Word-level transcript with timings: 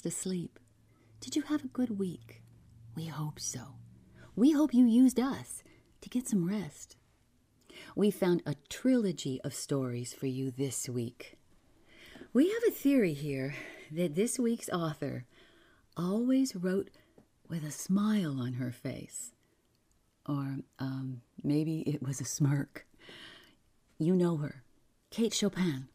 fast 0.00 0.06
asleep. 0.06 0.58
Did 1.20 1.36
you 1.36 1.42
have 1.42 1.62
a 1.62 1.68
good 1.68 1.98
week? 1.98 2.42
We 2.96 3.04
hope 3.06 3.38
so. 3.38 3.74
We 4.34 4.52
hope 4.52 4.72
you 4.72 4.86
used 4.86 5.20
us 5.20 5.62
to 6.00 6.08
get 6.08 6.26
some 6.26 6.48
rest. 6.48 6.96
We 7.94 8.10
found 8.10 8.42
a 8.46 8.54
trilogy 8.70 9.42
of 9.44 9.52
stories 9.52 10.14
for 10.14 10.26
you 10.26 10.50
this 10.50 10.88
week. 10.88 11.36
We 12.32 12.48
have 12.48 12.62
a 12.66 12.70
theory 12.70 13.12
here 13.12 13.54
that 13.92 14.14
this 14.14 14.38
week's 14.38 14.70
author 14.70 15.26
always 15.98 16.56
wrote 16.56 16.88
with 17.50 17.62
a 17.62 17.70
smile 17.70 18.40
on 18.40 18.54
her 18.54 18.72
face. 18.72 19.32
Or 20.26 20.60
um, 20.78 21.20
maybe 21.42 21.80
it 21.80 22.02
was 22.02 22.22
a 22.22 22.24
smirk. 22.24 22.86
You 23.98 24.16
know 24.16 24.38
her, 24.38 24.62
Kate 25.10 25.34
Chopin. 25.34 25.88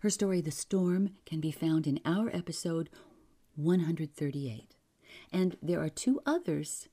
Her 0.00 0.10
story, 0.10 0.40
The 0.40 0.50
Storm, 0.50 1.10
can 1.26 1.40
be 1.40 1.50
found 1.50 1.86
in 1.86 2.00
our 2.04 2.34
episode 2.34 2.88
138. 3.56 4.76
And 5.32 5.56
there 5.62 5.80
are 5.80 5.88
two 5.88 6.20
others 6.26 6.88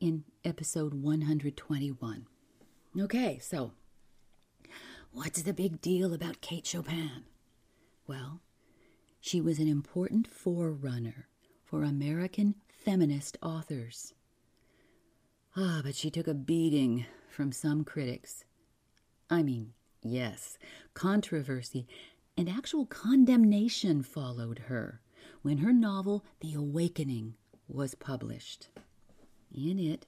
in 0.00 0.24
episode 0.44 0.94
121. 0.94 2.26
Okay, 3.00 3.38
so 3.38 3.72
what's 5.12 5.42
the 5.42 5.54
big 5.54 5.80
deal 5.80 6.12
about 6.12 6.40
Kate 6.40 6.66
Chopin? 6.66 7.24
Well, 8.06 8.40
she 9.20 9.40
was 9.40 9.58
an 9.58 9.68
important 9.68 10.26
forerunner 10.26 11.28
for 11.64 11.82
American 11.82 12.56
feminist 12.68 13.38
authors. 13.40 14.12
Ah, 15.56 15.80
but 15.84 15.94
she 15.94 16.10
took 16.10 16.26
a 16.26 16.34
beating 16.34 17.06
from 17.28 17.52
some 17.52 17.84
critics. 17.84 18.44
I 19.30 19.42
mean, 19.42 19.72
yes, 20.02 20.58
controversy 20.94 21.86
and 22.36 22.48
actual 22.48 22.86
condemnation 22.86 24.02
followed 24.02 24.58
her 24.66 25.00
when 25.42 25.58
her 25.58 25.72
novel 25.72 26.24
The 26.40 26.54
Awakening 26.54 27.34
was 27.68 27.94
published. 27.94 28.68
In 29.52 29.78
it, 29.78 30.06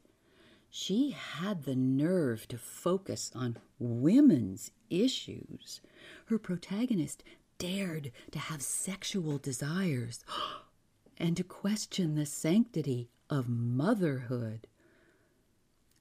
she 0.71 1.11
had 1.11 1.65
the 1.65 1.77
nerve 1.77 2.49
to 2.49 2.59
focus 2.59 3.31
on 3.35 3.59
women's 3.79 4.71
issues. 4.91 5.81
Her 6.27 6.39
protagonist 6.39 7.23
dared 7.59 8.11
to 8.33 8.39
have 8.39 8.63
sexual 8.63 9.39
desires 9.39 10.25
and 11.19 11.37
to 11.37 11.45
question 11.45 12.15
the 12.15 12.27
sanctity 12.27 13.09
of 13.31 13.49
motherhood. 13.49 14.67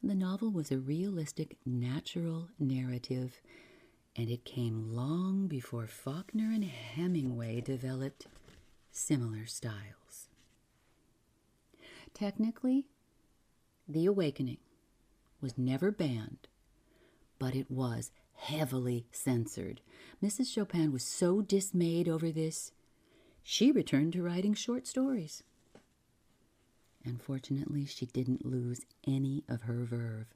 The 0.01 0.15
novel 0.15 0.51
was 0.51 0.71
a 0.71 0.79
realistic, 0.79 1.57
natural 1.65 2.49
narrative, 2.59 3.41
and 4.15 4.29
it 4.29 4.43
came 4.43 4.93
long 4.93 5.47
before 5.47 5.87
Faulkner 5.87 6.51
and 6.51 6.65
Hemingway 6.65 7.61
developed 7.61 8.27
similar 8.93 9.45
styles. 9.45 10.29
Technically, 12.13 12.85
The 13.87 14.05
Awakening 14.05 14.59
was 15.41 15.57
never 15.57 15.91
banned, 15.91 16.47
but 17.39 17.55
it 17.55 17.69
was 17.69 18.11
heavily 18.35 19.05
censored. 19.11 19.81
Mrs. 20.23 20.53
Chopin 20.53 20.91
was 20.93 21.03
so 21.03 21.41
dismayed 21.41 22.07
over 22.07 22.31
this, 22.31 22.71
she 23.43 23.71
returned 23.71 24.13
to 24.13 24.23
writing 24.23 24.53
short 24.53 24.87
stories. 24.87 25.43
Unfortunately, 27.03 27.85
she 27.85 28.05
didn't 28.05 28.45
lose 28.45 28.85
any 29.05 29.43
of 29.49 29.63
her 29.63 29.83
verve. 29.83 30.27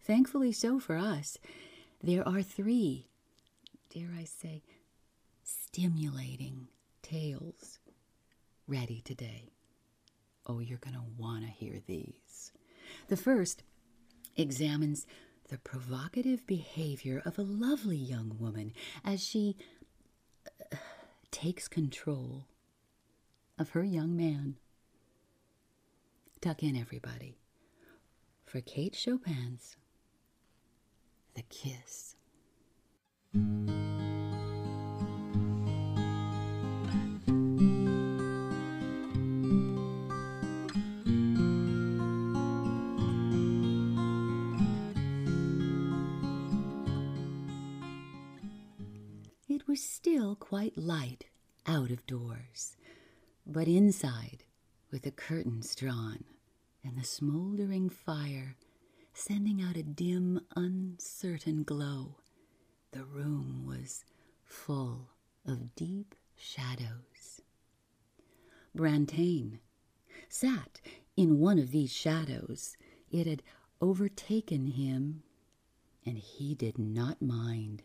Thankfully 0.00 0.52
so 0.52 0.80
for 0.80 0.96
us. 0.96 1.36
There 2.02 2.26
are 2.26 2.42
three, 2.42 3.08
dare 3.92 4.10
I 4.16 4.24
say, 4.24 4.62
stimulating 5.44 6.68
tales 7.02 7.78
ready 8.66 9.00
today. 9.00 9.52
Oh, 10.46 10.60
you're 10.60 10.78
going 10.78 10.94
to 10.94 11.02
want 11.18 11.44
to 11.44 11.50
hear 11.50 11.80
these. 11.86 12.52
The 13.08 13.16
first 13.16 13.62
examines 14.36 15.06
the 15.48 15.58
provocative 15.58 16.46
behavior 16.46 17.22
of 17.24 17.38
a 17.38 17.42
lovely 17.42 17.96
young 17.96 18.36
woman 18.38 18.72
as 19.04 19.24
she 19.24 19.56
uh, 20.72 20.76
takes 21.30 21.68
control 21.68 22.46
of 23.58 23.70
her 23.70 23.84
young 23.84 24.16
man. 24.16 24.56
Tuck 26.40 26.62
in, 26.62 26.76
everybody, 26.76 27.38
for 28.44 28.60
Kate 28.60 28.94
Chopin's 28.94 29.76
The 31.34 31.42
Kiss. 31.42 32.16
Quite 50.38 50.76
light 50.78 51.26
out 51.66 51.90
of 51.90 52.06
doors, 52.06 52.76
but 53.46 53.68
inside, 53.68 54.44
with 54.90 55.02
the 55.02 55.10
curtains 55.10 55.74
drawn 55.74 56.24
and 56.84 56.96
the 56.96 57.04
smoldering 57.04 57.88
fire 57.90 58.56
sending 59.12 59.62
out 59.62 59.76
a 59.76 59.82
dim, 59.82 60.40
uncertain 60.54 61.62
glow, 61.62 62.16
the 62.92 63.04
room 63.04 63.64
was 63.66 64.04
full 64.44 65.08
of 65.46 65.74
deep 65.74 66.14
shadows. 66.36 67.40
Brantain 68.76 69.58
sat 70.28 70.80
in 71.16 71.38
one 71.38 71.58
of 71.58 71.70
these 71.70 71.92
shadows. 71.92 72.76
It 73.10 73.26
had 73.26 73.42
overtaken 73.80 74.66
him, 74.68 75.22
and 76.04 76.18
he 76.18 76.54
did 76.54 76.78
not 76.78 77.22
mind. 77.22 77.82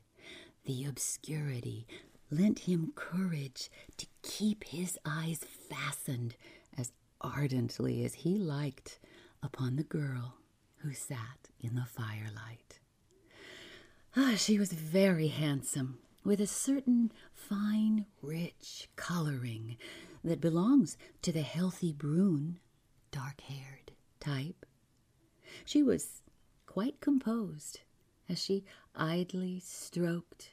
The 0.66 0.86
obscurity 0.86 1.88
lent 2.32 2.60
him 2.60 2.94
courage 2.96 3.70
to 3.98 4.08
keep 4.24 4.64
his 4.64 4.98
eyes 5.06 5.46
fastened 5.70 6.36
as 6.78 6.94
ardently 7.20 8.04
as 8.06 8.14
he 8.16 8.38
liked 8.38 9.00
upon 9.44 9.76
the 9.76 9.84
girl 9.84 10.38
who 10.78 10.94
sat 10.94 11.50
in 11.60 11.76
the 11.76 11.86
firelight. 11.86 12.80
Ah, 14.16 14.36
she 14.38 14.58
was 14.58 14.74
very 14.74 15.28
handsome, 15.28 16.00
with 16.24 16.40
a 16.42 16.48
certain 16.48 17.12
fine, 17.34 18.06
rich 18.22 18.90
coloring 18.96 19.78
that 20.24 20.42
belongs 20.42 20.98
to 21.22 21.32
the 21.32 21.42
healthy 21.42 21.92
brune, 21.94 22.60
dark 23.12 23.42
haired 23.42 23.92
type. 24.20 24.66
She 25.66 25.84
was 25.84 26.22
quite 26.66 27.02
composed 27.02 27.82
as 28.30 28.42
she 28.42 28.64
idly 28.96 29.60
stroked 29.60 30.52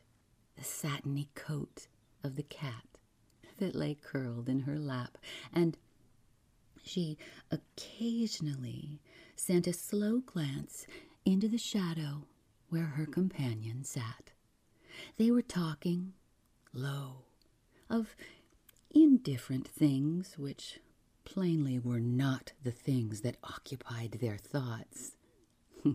the 0.58 0.64
satiny 0.64 1.28
coat 1.34 1.86
of 2.24 2.36
the 2.36 2.42
cat 2.42 2.84
that 3.58 3.74
lay 3.74 3.94
curled 3.94 4.48
in 4.48 4.60
her 4.60 4.78
lap, 4.78 5.16
and 5.52 5.76
she 6.82 7.16
occasionally 7.50 9.00
sent 9.36 9.66
a 9.66 9.72
slow 9.72 10.20
glance 10.20 10.86
into 11.24 11.48
the 11.48 11.58
shadow 11.58 12.24
where 12.70 12.84
her 12.84 13.06
companion 13.06 13.84
sat. 13.84 14.32
They 15.16 15.30
were 15.30 15.42
talking 15.42 16.12
low 16.72 17.24
of 17.88 18.16
indifferent 18.90 19.68
things 19.68 20.36
which 20.38 20.80
plainly 21.24 21.78
were 21.78 22.00
not 22.00 22.52
the 22.62 22.72
things 22.72 23.20
that 23.20 23.36
occupied 23.44 24.18
their 24.20 24.36
thoughts. 24.36 25.12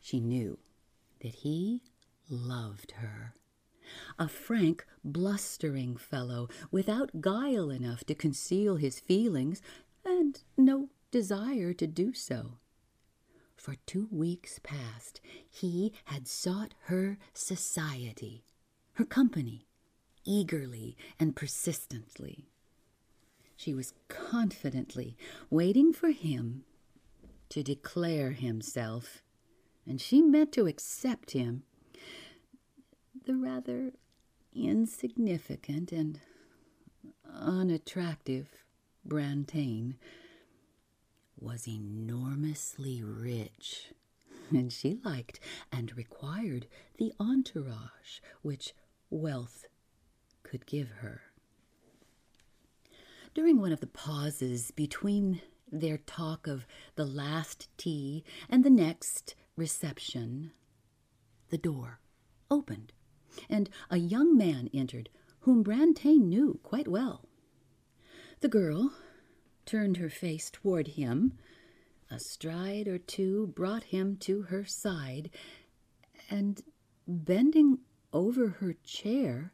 she 0.00 0.18
knew 0.20 0.58
that 1.20 1.34
he 1.36 1.82
loved 2.28 2.92
her. 2.92 3.34
A 4.18 4.28
frank, 4.28 4.86
blustering 5.04 5.96
fellow, 5.96 6.48
without 6.70 7.20
guile 7.20 7.70
enough 7.70 8.04
to 8.04 8.14
conceal 8.14 8.76
his 8.76 9.00
feelings, 9.00 9.62
and 10.04 10.42
no 10.56 10.88
desire 11.10 11.72
to 11.74 11.86
do 11.86 12.12
so. 12.12 12.58
For 13.56 13.76
two 13.86 14.08
weeks 14.10 14.58
past, 14.62 15.20
he 15.48 15.92
had 16.04 16.26
sought 16.26 16.74
her 16.84 17.18
society, 17.34 18.44
her 18.94 19.04
company, 19.04 19.66
eagerly 20.24 20.96
and 21.18 21.36
persistently. 21.36 22.46
She 23.56 23.74
was 23.74 23.92
confidently 24.08 25.16
waiting 25.50 25.92
for 25.92 26.10
him 26.10 26.64
to 27.50 27.62
declare 27.62 28.32
himself, 28.32 29.22
and 29.86 30.00
she 30.00 30.22
meant 30.22 30.52
to 30.52 30.66
accept 30.66 31.32
him. 31.32 31.64
The 33.26 33.36
rather 33.36 33.92
insignificant 34.52 35.92
and 35.92 36.20
unattractive 37.32 38.48
Brantain 39.06 39.96
was 41.38 41.68
enormously 41.68 43.02
rich, 43.02 43.92
and 44.50 44.72
she 44.72 44.98
liked 45.04 45.40
and 45.70 45.96
required 45.96 46.66
the 46.98 47.12
entourage 47.20 48.20
which 48.42 48.74
wealth 49.10 49.66
could 50.42 50.66
give 50.66 50.88
her. 50.88 51.22
During 53.34 53.60
one 53.60 53.72
of 53.72 53.80
the 53.80 53.86
pauses 53.86 54.70
between 54.72 55.40
their 55.70 55.98
talk 55.98 56.46
of 56.46 56.66
the 56.96 57.06
last 57.06 57.68
tea 57.76 58.24
and 58.48 58.64
the 58.64 58.70
next 58.70 59.34
reception, 59.56 60.50
the 61.50 61.58
door 61.58 62.00
opened, 62.50 62.92
and 63.48 63.70
a 63.90 63.96
young 63.96 64.36
man 64.36 64.68
entered 64.72 65.08
whom 65.40 65.62
Brantain 65.62 66.28
knew 66.28 66.60
quite 66.62 66.88
well. 66.88 67.24
The 68.40 68.48
girl 68.48 68.92
turned 69.66 69.96
her 69.98 70.10
face 70.10 70.50
toward 70.50 70.88
him. 70.88 71.38
A 72.10 72.18
stride 72.18 72.88
or 72.88 72.98
two 72.98 73.48
brought 73.48 73.84
him 73.84 74.16
to 74.18 74.42
her 74.42 74.64
side, 74.64 75.30
and 76.28 76.62
bending 77.06 77.78
over 78.12 78.48
her 78.48 78.74
chair, 78.84 79.52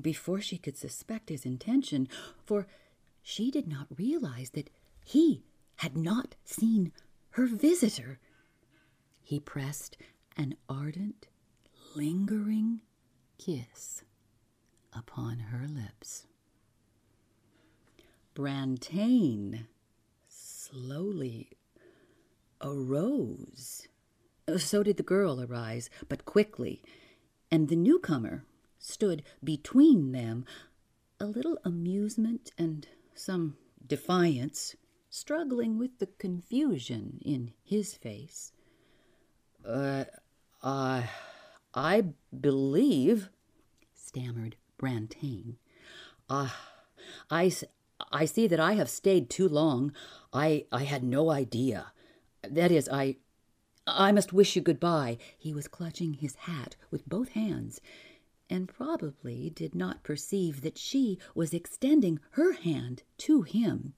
before 0.00 0.40
she 0.40 0.58
could 0.58 0.76
suspect 0.76 1.30
his 1.30 1.46
intention, 1.46 2.08
for 2.44 2.66
she 3.22 3.50
did 3.50 3.66
not 3.66 3.86
realize 3.96 4.50
that 4.50 4.70
he 5.04 5.42
had 5.76 5.96
not 5.96 6.34
seen 6.44 6.92
her 7.30 7.46
visitor. 7.46 8.18
He 9.22 9.40
pressed 9.40 9.96
an 10.36 10.56
ardent, 10.68 11.28
lingering 11.94 12.80
kiss 13.40 14.02
upon 14.92 15.38
her 15.38 15.66
lips. 15.66 16.26
Brantain 18.34 19.66
slowly 20.28 21.50
arose. 22.60 23.88
So 24.58 24.82
did 24.82 24.98
the 24.98 25.02
girl 25.02 25.40
arise, 25.40 25.88
but 26.08 26.26
quickly, 26.26 26.82
and 27.50 27.68
the 27.68 27.76
newcomer 27.76 28.44
stood 28.78 29.22
between 29.42 30.12
them, 30.12 30.44
a 31.18 31.26
little 31.26 31.58
amusement 31.64 32.50
and 32.58 32.86
some 33.14 33.56
defiance 33.86 34.76
struggling 35.08 35.78
with 35.78 35.98
the 35.98 36.06
confusion 36.06 37.20
in 37.24 37.52
his 37.62 37.94
face. 37.94 38.52
Uh, 39.66 40.04
I, 40.62 41.08
I 41.74 42.04
believe, 42.38 43.30
stammered 43.94 44.56
Brantain. 44.78 45.56
Ah, 46.28 46.72
I, 47.30 47.52
I 48.10 48.24
see 48.24 48.46
that 48.46 48.60
I 48.60 48.74
have 48.74 48.88
stayed 48.88 49.30
too 49.30 49.48
long. 49.48 49.92
I, 50.32 50.66
I 50.72 50.84
had 50.84 51.02
no 51.04 51.30
idea. 51.30 51.92
That 52.42 52.70
is, 52.70 52.88
I, 52.88 53.16
I 53.86 54.12
must 54.12 54.32
wish 54.32 54.56
you 54.56 54.62
goodbye. 54.62 55.18
He 55.38 55.52
was 55.54 55.68
clutching 55.68 56.14
his 56.14 56.34
hat 56.34 56.76
with 56.90 57.08
both 57.08 57.30
hands, 57.30 57.80
and 58.48 58.68
probably 58.68 59.50
did 59.50 59.74
not 59.74 60.02
perceive 60.02 60.62
that 60.62 60.78
she 60.78 61.18
was 61.34 61.54
extending 61.54 62.20
her 62.32 62.52
hand 62.52 63.02
to 63.18 63.42
him. 63.42 63.94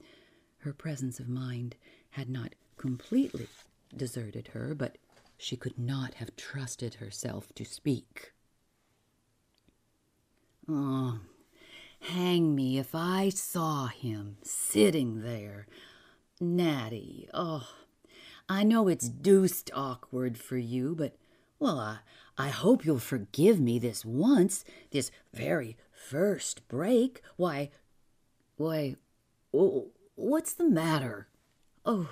Her 0.58 0.72
presence 0.72 1.18
of 1.18 1.28
mind 1.28 1.76
had 2.10 2.28
not 2.28 2.54
completely 2.76 3.48
deserted 3.96 4.48
her, 4.48 4.74
but 4.74 4.98
she 5.42 5.56
could 5.56 5.78
not 5.78 6.14
have 6.14 6.36
trusted 6.36 6.94
herself 6.94 7.52
to 7.54 7.64
speak. 7.64 8.32
Oh, 10.68 11.18
hang 12.00 12.54
me 12.54 12.78
if 12.78 12.94
I 12.94 13.28
saw 13.28 13.88
him 13.88 14.36
sitting 14.42 15.22
there. 15.22 15.66
Natty, 16.40 17.28
oh, 17.34 17.68
I 18.48 18.62
know 18.62 18.86
it's 18.86 19.08
deuced 19.08 19.70
awkward 19.74 20.38
for 20.38 20.56
you, 20.56 20.94
but, 20.94 21.16
well, 21.58 21.78
I, 21.78 21.98
I 22.38 22.48
hope 22.48 22.84
you'll 22.84 22.98
forgive 22.98 23.58
me 23.60 23.78
this 23.78 24.04
once, 24.04 24.64
this 24.90 25.10
very 25.34 25.76
first 25.90 26.68
break. 26.68 27.22
Why, 27.36 27.70
why, 28.56 28.96
oh, 29.52 29.88
What's 30.14 30.52
the 30.52 30.68
matter? 30.68 31.26
Oh, 31.84 32.08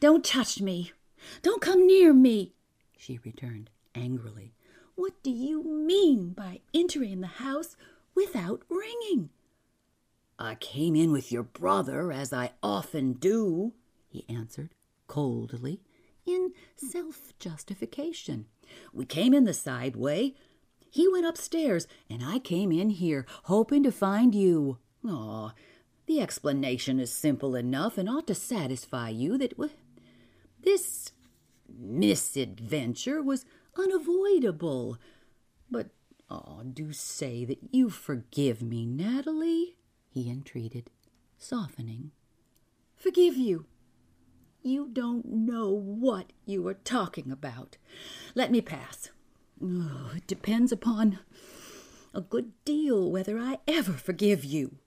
don't 0.00 0.24
touch 0.24 0.60
me. 0.60 0.92
Don't 1.42 1.62
come 1.62 1.86
near 1.86 2.12
me, 2.12 2.52
she 2.96 3.18
returned 3.24 3.70
angrily. 3.94 4.54
What 4.94 5.22
do 5.22 5.30
you 5.30 5.62
mean 5.64 6.30
by 6.30 6.60
entering 6.74 7.20
the 7.20 7.26
house 7.26 7.76
without 8.14 8.62
ringing? 8.68 9.30
I 10.38 10.54
came 10.56 10.96
in 10.96 11.12
with 11.12 11.30
your 11.30 11.42
brother, 11.42 12.12
as 12.12 12.32
I 12.32 12.52
often 12.62 13.14
do, 13.14 13.72
he 14.08 14.24
answered 14.28 14.74
coldly, 15.06 15.80
in 16.26 16.52
self 16.76 17.32
justification. 17.38 18.46
We 18.92 19.04
came 19.04 19.34
in 19.34 19.44
the 19.44 19.54
side 19.54 19.96
way. 19.96 20.34
He 20.90 21.08
went 21.08 21.26
upstairs, 21.26 21.86
and 22.10 22.22
I 22.24 22.38
came 22.38 22.70
in 22.72 22.90
here, 22.90 23.26
hoping 23.44 23.82
to 23.84 23.92
find 23.92 24.34
you. 24.34 24.78
Ah, 25.06 25.54
the 26.06 26.20
explanation 26.20 27.00
is 27.00 27.12
simple 27.12 27.54
enough 27.54 27.96
and 27.96 28.08
ought 28.08 28.26
to 28.26 28.34
satisfy 28.34 29.08
you 29.08 29.38
that 29.38 29.54
this 30.62 31.11
misadventure 31.78 33.22
was 33.22 33.44
unavoidable. 33.78 34.98
But, 35.70 35.90
oh, 36.28 36.62
do 36.72 36.92
say 36.92 37.44
that 37.44 37.58
you 37.72 37.90
forgive 37.90 38.62
me, 38.62 38.86
Natalie, 38.86 39.76
he 40.10 40.30
entreated, 40.30 40.90
softening. 41.38 42.12
Forgive 42.96 43.36
you? 43.36 43.66
You 44.62 44.88
don't 44.92 45.26
know 45.26 45.70
what 45.70 46.32
you 46.46 46.66
are 46.68 46.74
talking 46.74 47.32
about. 47.32 47.78
Let 48.34 48.52
me 48.52 48.60
pass. 48.60 49.10
Oh, 49.60 50.12
it 50.14 50.26
depends 50.26 50.70
upon 50.70 51.18
a 52.14 52.20
good 52.20 52.52
deal 52.64 53.10
whether 53.10 53.38
I 53.38 53.58
ever 53.66 53.92
forgive 53.92 54.44
you. 54.44 54.78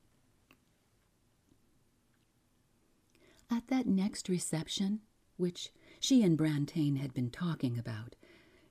At 3.51 3.67
that 3.67 3.85
next 3.85 4.29
reception, 4.29 5.01
which 5.37 5.71
she 5.99 6.23
and 6.23 6.37
Brantain 6.37 6.97
had 6.97 7.13
been 7.13 7.29
talking 7.29 7.77
about, 7.77 8.15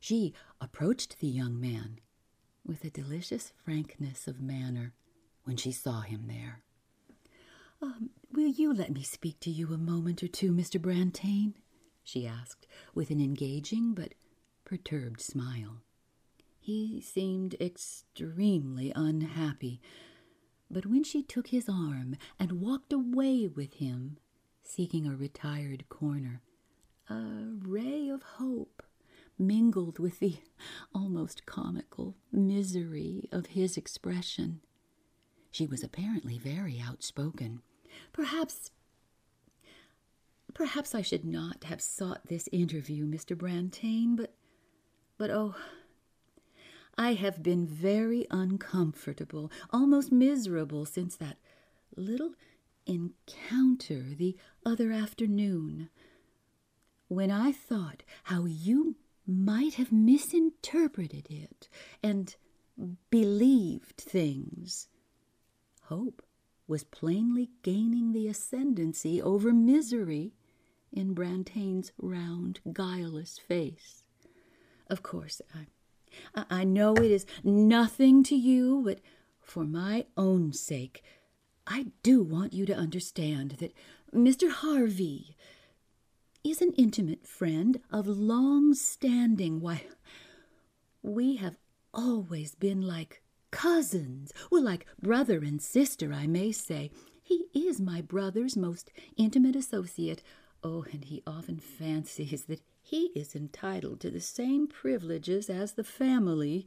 she 0.00 0.34
approached 0.60 1.18
the 1.18 1.28
young 1.28 1.60
man 1.60 1.98
with 2.64 2.84
a 2.84 2.90
delicious 2.90 3.52
frankness 3.64 4.26
of 4.26 4.40
manner 4.40 4.92
when 5.44 5.56
she 5.56 5.72
saw 5.72 6.00
him 6.00 6.24
there. 6.26 6.62
Um, 7.82 8.10
will 8.32 8.48
you 8.48 8.72
let 8.72 8.92
me 8.92 9.02
speak 9.02 9.40
to 9.40 9.50
you 9.50 9.72
a 9.72 9.78
moment 9.78 10.22
or 10.22 10.28
two, 10.28 10.52
Mr. 10.52 10.80
Brantain? 10.80 11.54
she 12.02 12.26
asked, 12.26 12.66
with 12.94 13.10
an 13.10 13.20
engaging 13.20 13.94
but 13.94 14.14
perturbed 14.64 15.20
smile. 15.20 15.82
He 16.58 17.00
seemed 17.00 17.54
extremely 17.60 18.92
unhappy, 18.94 19.80
but 20.70 20.86
when 20.86 21.04
she 21.04 21.22
took 21.22 21.48
his 21.48 21.68
arm 21.68 22.16
and 22.38 22.60
walked 22.60 22.92
away 22.92 23.48
with 23.48 23.74
him, 23.74 24.18
seeking 24.62 25.06
a 25.06 25.16
retired 25.16 25.88
corner. 25.88 26.40
A 27.10 27.50
ray 27.62 28.08
of 28.08 28.22
hope 28.22 28.82
mingled 29.38 29.98
with 29.98 30.20
the 30.20 30.36
almost 30.94 31.44
comical 31.44 32.16
misery 32.32 33.28
of 33.30 33.46
his 33.46 33.76
expression. 33.76 34.60
She 35.50 35.66
was 35.66 35.82
apparently 35.82 36.38
very 36.38 36.80
outspoken. 36.80 37.62
Perhaps 38.12 38.70
perhaps 40.54 40.94
I 40.94 41.02
should 41.02 41.24
not 41.24 41.64
have 41.64 41.82
sought 41.82 42.26
this 42.28 42.48
interview, 42.52 43.06
Mr. 43.06 43.36
Brantain, 43.36 44.16
but 44.16 44.34
but 45.18 45.30
oh 45.30 45.56
I 46.96 47.14
have 47.14 47.42
been 47.42 47.66
very 47.66 48.26
uncomfortable, 48.30 49.50
almost 49.70 50.12
miserable 50.12 50.86
since 50.86 51.16
that 51.16 51.38
little 51.96 52.34
encounter 52.86 54.02
the 54.16 54.36
other 54.64 54.92
afternoon 54.92 55.90
when 57.14 57.30
I 57.30 57.52
thought 57.52 58.02
how 58.24 58.44
you 58.44 58.96
might 59.26 59.74
have 59.74 59.92
misinterpreted 59.92 61.26
it 61.30 61.68
and 62.02 62.34
believed 63.10 63.96
things. 63.96 64.88
Hope 65.84 66.22
was 66.66 66.84
plainly 66.84 67.50
gaining 67.62 68.12
the 68.12 68.28
ascendancy 68.28 69.20
over 69.20 69.52
misery 69.52 70.32
in 70.92 71.14
Brantain's 71.14 71.92
round, 71.98 72.60
guileless 72.72 73.38
face. 73.38 74.04
Of 74.88 75.02
course, 75.02 75.40
I, 75.54 76.44
I 76.50 76.64
know 76.64 76.94
it 76.94 77.10
is 77.10 77.26
nothing 77.42 78.22
to 78.24 78.36
you, 78.36 78.82
but 78.84 79.00
for 79.40 79.64
my 79.64 80.06
own 80.16 80.52
sake, 80.52 81.02
I 81.66 81.86
do 82.02 82.22
want 82.22 82.52
you 82.52 82.66
to 82.66 82.74
understand 82.74 83.52
that 83.58 83.72
Mr. 84.14 84.50
Harvey 84.50 85.36
is 86.44 86.60
an 86.60 86.72
intimate 86.76 87.26
friend 87.26 87.80
of 87.90 88.06
long 88.06 88.74
standing. 88.74 89.60
Why, 89.60 89.84
we 91.02 91.36
have 91.36 91.56
always 91.92 92.54
been 92.54 92.82
like 92.82 93.22
cousins, 93.50 94.32
well, 94.50 94.62
like 94.62 94.86
brother 95.00 95.38
and 95.38 95.60
sister, 95.60 96.12
I 96.12 96.26
may 96.26 96.52
say. 96.52 96.90
He 97.22 97.46
is 97.54 97.80
my 97.80 98.02
brother's 98.02 98.56
most 98.56 98.90
intimate 99.16 99.56
associate. 99.56 100.22
Oh, 100.62 100.84
and 100.92 101.04
he 101.04 101.22
often 101.26 101.58
fancies 101.58 102.44
that 102.44 102.60
he 102.82 103.06
is 103.14 103.34
entitled 103.34 104.00
to 104.00 104.10
the 104.10 104.20
same 104.20 104.66
privileges 104.66 105.48
as 105.48 105.72
the 105.72 105.84
family. 105.84 106.66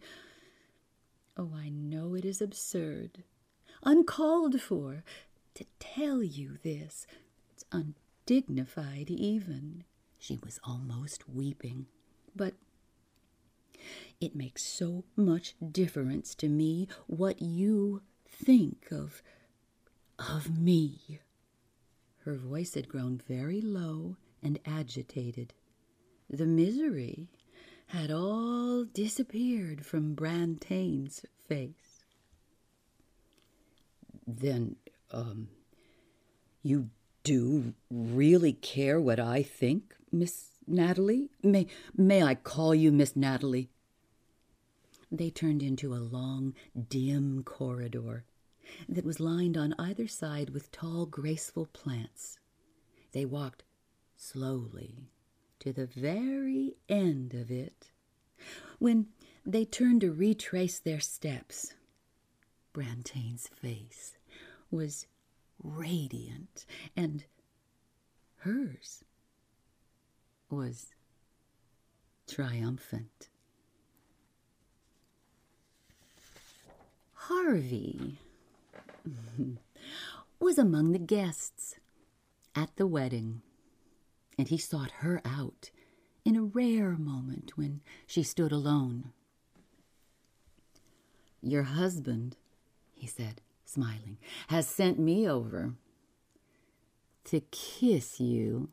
Oh, 1.37 1.51
I 1.55 1.69
know 1.69 2.15
it 2.15 2.25
is 2.25 2.41
absurd 2.41 3.23
uncalled 3.83 4.61
for, 4.61 5.03
to 5.55 5.65
tell 5.79 6.21
you 6.21 6.57
this. 6.63 7.07
It's 7.51 7.65
undignified, 8.27 9.09
even. 9.09 9.83
She 10.19 10.37
was 10.43 10.59
almost 10.63 11.29
weeping. 11.29 11.85
But 12.35 12.55
it 14.19 14.35
makes 14.35 14.63
so 14.63 15.05
much 15.15 15.55
difference 15.71 16.35
to 16.35 16.49
me 16.49 16.87
what 17.07 17.41
you 17.41 18.01
think 18.27 18.87
of 18.91 19.21
of 20.19 20.57
me. 20.57 21.19
Her 22.25 22.35
voice 22.35 22.73
had 22.73 22.89
grown 22.89 23.21
very 23.27 23.61
low 23.61 24.17
and 24.43 24.59
agitated. 24.65 25.53
The 26.29 26.45
misery 26.45 27.29
had 27.87 28.11
all 28.11 28.83
disappeared 28.83 29.85
from 29.85 30.15
Brantain's 30.15 31.23
face. 31.47 32.03
Then, 34.25 34.75
um, 35.11 35.47
you 36.63 36.89
do 37.27 37.73
really 37.91 38.53
care 38.53 39.01
what 39.01 39.19
I 39.19 39.43
think, 39.43 39.93
Miss 40.13 40.51
Natalie? 40.65 41.29
May 41.43 41.67
may 41.93 42.23
I 42.23 42.35
call 42.35 42.73
you 42.73 42.89
Miss 42.89 43.17
Natalie? 43.17 43.69
They 45.11 45.29
turned 45.29 45.61
into 45.61 45.93
a 45.93 45.99
long, 45.99 46.53
dim 46.87 47.43
corridor 47.43 48.23
that 48.87 49.03
was 49.03 49.19
lined 49.19 49.57
on 49.57 49.75
either 49.77 50.07
side 50.07 50.51
with 50.51 50.71
tall, 50.71 51.05
graceful 51.05 51.65
plants. 51.65 52.39
They 53.11 53.25
walked 53.25 53.65
slowly 54.15 55.09
to 55.59 55.73
the 55.73 55.85
very 55.85 56.77
end 56.87 57.33
of 57.33 57.51
it. 57.51 57.91
When 58.79 59.07
they 59.45 59.65
turned 59.65 59.99
to 59.99 60.13
retrace 60.13 60.79
their 60.79 61.01
steps, 61.01 61.73
Brantain's 62.71 63.49
face 63.49 64.17
was 64.71 65.07
radiant, 65.63 66.65
and 66.95 67.25
hers 68.37 69.03
was 70.49 70.87
triumphant. 72.27 73.29
Harvey 77.13 78.19
was 80.39 80.57
among 80.57 80.91
the 80.91 80.99
guests 80.99 81.75
at 82.55 82.75
the 82.75 82.87
wedding, 82.87 83.41
and 84.37 84.47
he 84.47 84.57
sought 84.57 84.91
her 84.99 85.21
out 85.25 85.71
in 86.23 86.35
a 86.35 86.43
rare 86.43 86.91
moment 86.91 87.57
when 87.57 87.81
she 88.05 88.23
stood 88.23 88.51
alone. 88.51 89.11
Your 91.41 91.63
husband, 91.63 92.35
he 92.93 93.07
said, 93.07 93.41
smiling, 93.67 94.17
has 94.47 94.67
sent 94.67 94.97
me 94.97 95.27
over 95.27 95.73
to 97.25 97.41
kiss 97.51 98.19
you. 98.19 98.69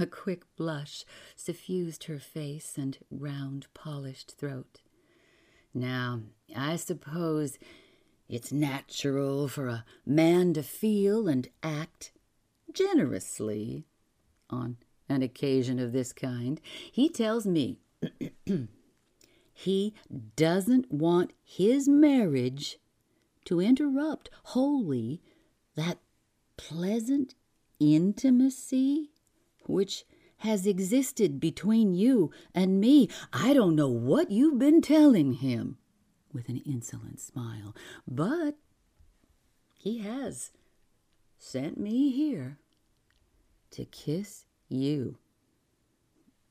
A 0.00 0.06
quick 0.06 0.44
blush 0.56 1.04
suffused 1.36 2.04
her 2.04 2.18
face 2.18 2.76
and 2.76 2.98
round, 3.10 3.66
polished 3.74 4.36
throat. 4.36 4.80
Now, 5.74 6.20
I 6.54 6.76
suppose 6.76 7.58
it's 8.28 8.52
natural 8.52 9.48
for 9.48 9.68
a 9.68 9.84
man 10.04 10.52
to 10.54 10.62
feel 10.62 11.28
and 11.28 11.48
act 11.62 12.12
generously 12.72 13.84
on 14.50 14.76
an 15.08 15.22
occasion 15.22 15.78
of 15.78 15.92
this 15.92 16.12
kind. 16.12 16.60
He 16.90 17.08
tells 17.08 17.46
me 17.46 17.78
he 19.52 19.94
doesn't 20.36 20.90
want 20.90 21.32
his 21.42 21.88
marriage 21.88 22.78
to 23.44 23.60
interrupt 23.60 24.30
wholly 24.44 25.20
that 25.74 25.98
pleasant 26.56 27.34
intimacy 27.80 29.10
which 29.66 30.04
has 30.38 30.66
existed 30.66 31.38
between 31.38 31.94
you 31.94 32.30
and 32.54 32.80
me. 32.80 33.08
I 33.32 33.54
don't 33.54 33.76
know 33.76 33.88
what 33.88 34.30
you've 34.30 34.58
been 34.58 34.82
telling 34.82 35.34
him, 35.34 35.78
with 36.32 36.48
an 36.48 36.62
insolent 36.66 37.20
smile, 37.20 37.76
but 38.08 38.56
he 39.78 39.98
has 39.98 40.50
sent 41.38 41.78
me 41.78 42.10
here 42.10 42.58
to 43.70 43.84
kiss 43.84 44.44
you. 44.68 45.16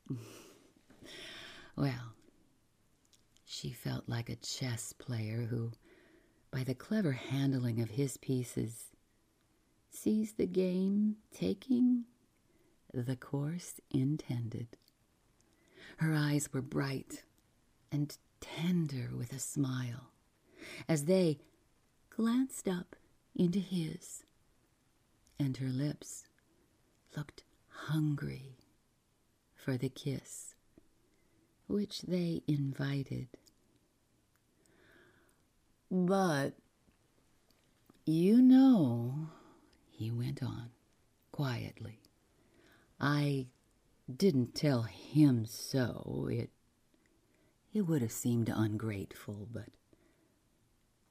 well, 1.75 2.15
she 3.45 3.71
felt 3.71 4.07
like 4.07 4.29
a 4.29 4.35
chess 4.37 4.93
player 4.93 5.47
who, 5.49 5.71
by 6.51 6.63
the 6.63 6.75
clever 6.75 7.13
handling 7.13 7.81
of 7.81 7.91
his 7.91 8.17
pieces, 8.17 8.87
sees 9.89 10.33
the 10.33 10.47
game 10.47 11.15
taking 11.33 12.05
the 12.93 13.15
course 13.15 13.79
intended. 13.89 14.67
Her 15.97 16.13
eyes 16.13 16.49
were 16.51 16.61
bright 16.61 17.23
and 17.91 18.17
tender 18.39 19.11
with 19.15 19.33
a 19.33 19.39
smile 19.39 20.11
as 20.87 21.05
they 21.05 21.39
glanced 22.09 22.67
up 22.67 22.95
into 23.35 23.59
his, 23.59 24.23
and 25.39 25.57
her 25.57 25.69
lips 25.69 26.25
looked 27.15 27.43
hungry 27.67 28.57
for 29.55 29.77
the 29.77 29.89
kiss 29.89 30.55
which 31.67 32.01
they 32.01 32.41
invited. 32.47 33.27
But 35.91 36.53
you 38.05 38.41
know, 38.41 39.27
he 39.89 40.09
went 40.09 40.41
on 40.41 40.69
quietly, 41.33 41.99
I 42.99 43.47
didn't 44.13 44.55
tell 44.55 44.83
him 44.83 45.45
so. 45.45 46.29
It 46.31 46.49
it 47.73 47.81
would 47.81 48.01
have 48.01 48.11
seemed 48.11 48.49
ungrateful, 48.53 49.47
but 49.51 49.67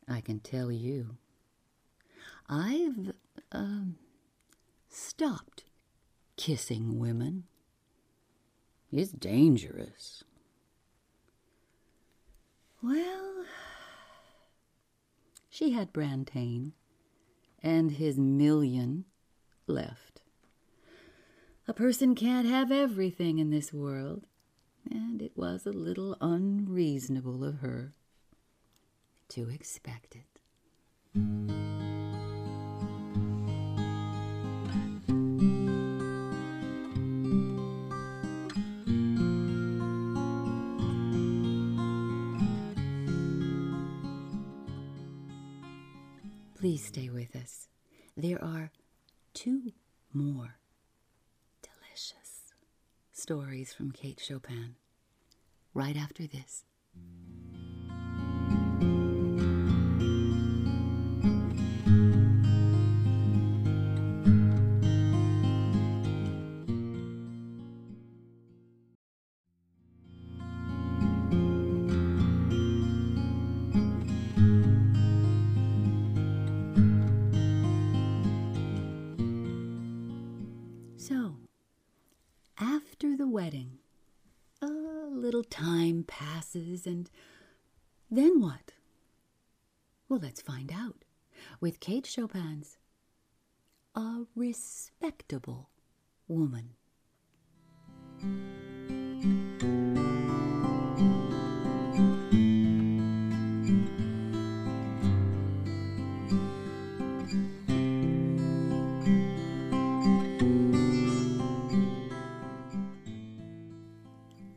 I 0.09 0.21
can 0.21 0.41
tell 0.41 0.73
you. 0.73 1.17
I've 2.49 3.13
um, 3.53 3.97
stopped 4.89 5.65
kissing 6.37 6.99
women. 6.99 7.45
It's 8.93 9.13
dangerous. 9.13 10.25
Well, 12.83 13.45
she 15.61 15.73
had 15.73 15.93
Brantain 15.93 16.73
and 17.63 17.91
his 17.91 18.19
million 18.19 19.05
left. 19.67 20.23
A 21.69 21.75
person 21.75 22.15
can't 22.15 22.49
have 22.49 22.73
everything 22.73 23.39
in 23.39 23.51
this 23.51 23.71
world, 23.71 24.25
and 24.91 25.21
it 25.21 25.33
was 25.37 25.67
a 25.67 25.73
little 25.73 26.17
unreasonable 26.19 27.45
of 27.45 27.59
her 27.59 27.93
to 29.29 29.51
expect 29.51 30.17
it. 30.17 31.90
Please 46.61 46.85
stay 46.85 47.09
with 47.09 47.35
us. 47.35 47.69
There 48.19 48.45
are 48.45 48.71
two 49.33 49.73
more 50.13 50.57
delicious 51.63 52.53
stories 53.15 53.73
from 53.73 53.93
Kate 53.93 54.21
Chopin 54.23 54.75
right 55.73 55.97
after 55.97 56.27
this. 56.27 56.67
is, 86.81 86.87
and 86.87 87.11
then 88.11 88.41
what? 88.41 88.73
Well, 90.09 90.21
let's 90.23 90.41
find 90.41 90.73
out 90.73 91.05
with 91.61 91.81
Kate 91.81 92.07
Chopin's 92.07 92.79
A 93.95 94.25
Respectable 94.35 95.71
Woman. 96.29 96.71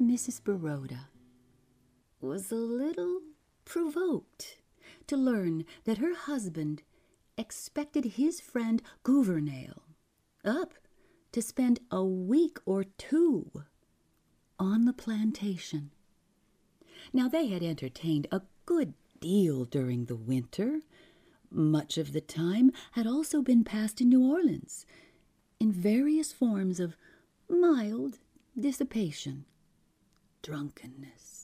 Mrs. 0.01 0.43
Baroda 0.43 1.09
was 2.33 2.51
a 2.51 2.55
little 2.55 3.19
provoked 3.63 4.57
to 5.05 5.15
learn 5.15 5.63
that 5.83 5.99
her 5.99 6.15
husband 6.15 6.81
expected 7.37 8.05
his 8.05 8.41
friend 8.41 8.81
Gouvernail 9.03 9.83
up 10.43 10.73
to 11.31 11.43
spend 11.43 11.79
a 11.91 12.03
week 12.03 12.57
or 12.65 12.85
two 12.85 13.51
on 14.57 14.85
the 14.85 14.93
plantation. 14.93 15.91
Now, 17.13 17.29
they 17.29 17.49
had 17.49 17.61
entertained 17.61 18.25
a 18.31 18.41
good 18.65 18.95
deal 19.19 19.63
during 19.65 20.05
the 20.05 20.15
winter. 20.15 20.79
Much 21.51 21.99
of 21.99 22.13
the 22.13 22.21
time 22.21 22.71
had 22.93 23.05
also 23.05 23.43
been 23.43 23.63
passed 23.63 24.01
in 24.01 24.09
New 24.09 24.27
Orleans 24.27 24.87
in 25.59 25.71
various 25.71 26.31
forms 26.31 26.79
of 26.79 26.97
mild 27.47 28.17
dissipation, 28.59 29.45
drunkenness. 30.41 31.42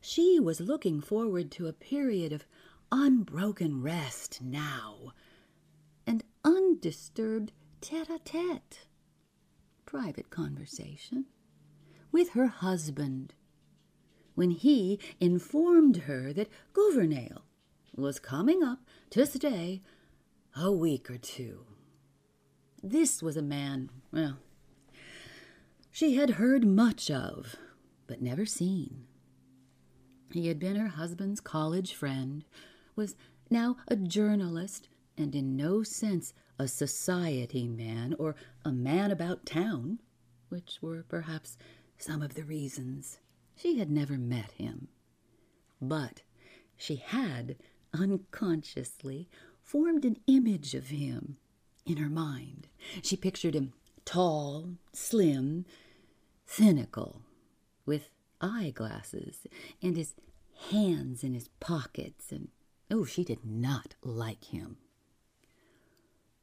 She 0.00 0.38
was 0.38 0.60
looking 0.60 1.00
forward 1.00 1.50
to 1.52 1.66
a 1.66 1.72
period 1.72 2.32
of 2.32 2.46
unbroken 2.90 3.82
rest 3.82 4.40
now, 4.40 5.12
and 6.06 6.24
undisturbed 6.44 7.52
tete 7.80 8.08
a 8.08 8.18
tete, 8.24 8.86
private 9.84 10.30
conversation 10.30 11.26
with 12.10 12.30
her 12.30 12.46
husband, 12.46 13.34
when 14.34 14.50
he 14.52 14.98
informed 15.20 15.96
her 15.98 16.32
that 16.32 16.48
Gouvernail 16.72 17.42
was 17.96 18.20
coming 18.20 18.62
up 18.62 18.78
to 19.10 19.26
stay 19.26 19.82
a 20.56 20.70
week 20.70 21.10
or 21.10 21.18
two. 21.18 21.66
This 22.82 23.20
was 23.22 23.36
a 23.36 23.42
man, 23.42 23.90
well, 24.12 24.38
she 25.90 26.14
had 26.14 26.30
heard 26.30 26.64
much 26.64 27.10
of, 27.10 27.56
but 28.06 28.22
never 28.22 28.46
seen. 28.46 29.07
He 30.32 30.48
had 30.48 30.58
been 30.58 30.76
her 30.76 30.88
husband's 30.88 31.40
college 31.40 31.94
friend, 31.94 32.44
was 32.94 33.16
now 33.50 33.76
a 33.88 33.96
journalist, 33.96 34.88
and 35.16 35.34
in 35.34 35.56
no 35.56 35.82
sense 35.82 36.34
a 36.58 36.68
society 36.68 37.66
man 37.66 38.14
or 38.18 38.34
a 38.64 38.72
man 38.72 39.10
about 39.10 39.46
town, 39.46 40.00
which 40.48 40.78
were 40.82 41.02
perhaps 41.02 41.56
some 41.98 42.22
of 42.22 42.34
the 42.34 42.44
reasons 42.44 43.18
she 43.56 43.78
had 43.78 43.90
never 43.90 44.18
met 44.18 44.52
him. 44.52 44.88
But 45.80 46.22
she 46.76 46.96
had 46.96 47.56
unconsciously 47.92 49.28
formed 49.62 50.04
an 50.04 50.18
image 50.26 50.74
of 50.74 50.88
him 50.88 51.38
in 51.86 51.96
her 51.96 52.10
mind. 52.10 52.68
She 53.02 53.16
pictured 53.16 53.54
him 53.54 53.72
tall, 54.04 54.74
slim, 54.92 55.64
cynical, 56.46 57.22
with 57.84 58.08
eyeglasses 58.40 59.46
and 59.82 59.96
his 59.96 60.14
hands 60.70 61.22
in 61.22 61.34
his 61.34 61.48
pockets, 61.60 62.32
and 62.32 62.48
oh, 62.90 63.04
she 63.04 63.24
did 63.24 63.44
not 63.44 63.94
like 64.02 64.44
him. 64.44 64.78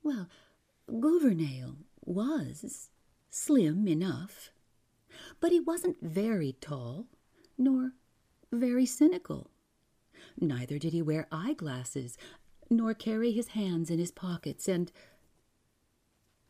Well, 0.04 0.30
Gouvernail 0.88 1.78
was 2.02 2.90
slim 3.30 3.88
enough, 3.88 4.52
but 5.40 5.52
he 5.52 5.60
wasn't 5.60 5.98
very 6.02 6.54
tall, 6.62 7.08
nor 7.58 7.94
very 8.52 8.86
cynical. 8.86 9.50
Neither 10.40 10.78
did 10.78 10.94
he 10.94 11.02
wear 11.02 11.28
eyeglasses, 11.32 12.18
nor 12.70 12.94
carry 12.94 13.32
his 13.32 13.50
hands 13.50 13.90
in 13.90 14.00
his 14.00 14.12
pockets, 14.12 14.68
and 14.68 14.92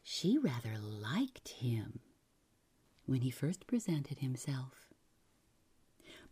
she 0.03 0.37
rather 0.37 0.77
liked 0.77 1.49
him 1.49 1.99
when 3.05 3.21
he 3.21 3.29
first 3.31 3.67
presented 3.67 4.19
himself. 4.19 4.93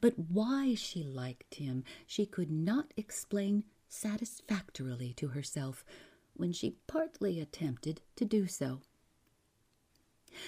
But 0.04 0.20
why 0.20 0.76
she 0.76 1.02
liked 1.02 1.56
him 1.56 1.86
she 2.06 2.26
could 2.26 2.52
not 2.52 2.94
explain 2.98 3.63
satisfactorily 3.88 5.13
to 5.13 5.30
herself 5.30 5.86
when 6.34 6.52
she 6.52 6.76
partly 6.88 7.39
attempted 7.39 8.02
to 8.18 8.26
do 8.26 8.46
so. 8.46 8.82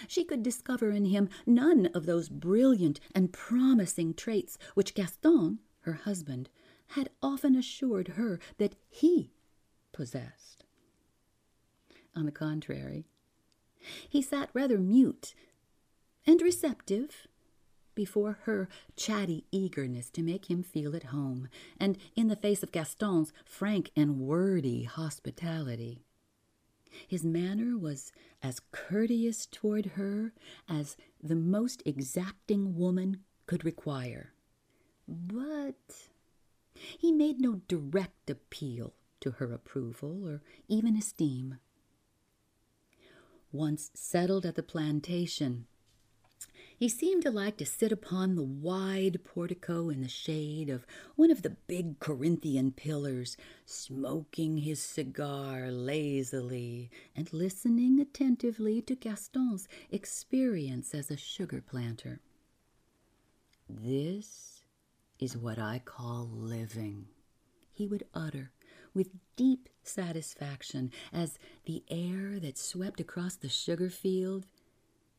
She 0.10 0.26
could 0.26 0.44
discover 0.44 0.92
in 0.92 1.06
him 1.06 1.30
none 1.46 1.86
of 1.94 2.06
those 2.06 2.28
brilliant 2.28 3.00
and 3.16 3.32
promising 3.32 4.14
traits 4.14 4.58
which 4.74 4.94
Gaston, 4.94 5.60
her 5.84 5.94
husband, 5.94 6.50
had 6.88 7.10
often 7.24 7.56
assured 7.56 8.10
her 8.10 8.42
that 8.58 8.76
he 8.90 9.32
possessed. 9.94 10.66
On 12.14 12.26
the 12.26 12.32
contrary, 12.34 13.06
he 14.10 14.22
sat 14.22 14.50
rather 14.54 14.80
mute 14.80 15.34
and 16.28 16.42
receptive 16.42 17.26
before 17.96 18.40
her 18.44 18.68
chatty 18.96 19.46
eagerness 19.52 20.10
to 20.12 20.22
make 20.22 20.50
him 20.50 20.62
feel 20.62 20.96
at 20.96 21.06
home, 21.06 21.48
and 21.80 21.98
in 22.16 22.28
the 22.28 22.36
face 22.36 22.62
of 22.62 22.72
Gaston's 22.72 23.34
frank 23.46 23.92
and 23.96 24.20
wordy 24.20 24.84
hospitality. 24.84 26.04
His 27.08 27.24
manner 27.24 27.78
was 27.78 28.12
as 28.42 28.62
courteous 28.72 29.46
toward 29.46 29.86
her 29.98 30.34
as 30.70 30.96
the 31.22 31.36
most 31.36 31.82
exacting 31.86 32.78
woman 32.78 33.22
could 33.48 33.66
require. 33.66 34.34
But 35.08 36.10
he 36.74 37.12
made 37.12 37.40
no 37.40 37.62
direct 37.68 38.30
appeal 38.30 38.94
to 39.22 39.32
her 39.32 39.52
approval 39.54 40.28
or 40.28 40.42
even 40.68 40.96
esteem. 40.96 41.58
Once 43.52 43.92
settled 43.94 44.46
at 44.46 44.56
the 44.56 44.64
plantation, 44.64 45.68
he 46.78 46.90
seemed 46.90 47.24
to 47.24 47.32
like 47.32 47.58
to 47.58 47.66
sit 47.66 47.92
upon 47.92 48.36
the 48.36 48.44
wide 48.44 49.24
portico 49.24 49.90
in 49.90 50.02
the 50.02 50.10
shade 50.10 50.70
of 50.70 50.86
one 51.16 51.32
of 51.32 51.42
the 51.42 51.56
big 51.68 52.00
Corinthian 52.00 52.72
pillars, 52.72 53.38
smoking 53.66 54.58
his 54.58 54.82
cigar 54.82 55.72
lazily 55.72 56.90
and 57.16 57.32
listening 57.32 58.00
attentively 58.00 58.82
to 58.82 58.96
Gaston's 58.96 59.68
experience 59.90 60.94
as 60.94 61.10
a 61.10 61.18
sugar 61.18 61.62
planter. 61.62 62.20
This 63.70 64.64
is 65.20 65.38
what 65.38 65.58
I 65.58 65.82
call 65.84 66.30
living, 66.32 67.08
he 67.72 67.88
would 67.88 68.04
utter 68.14 68.52
with 68.94 69.10
deep 69.36 69.70
satisfaction 69.84 70.92
as 71.12 71.38
the 71.66 71.84
air 71.90 72.40
that 72.40 72.58
swept 72.58 73.00
across 73.00 73.36
the 73.36 73.50
sugar 73.50 73.90
field 73.90 74.46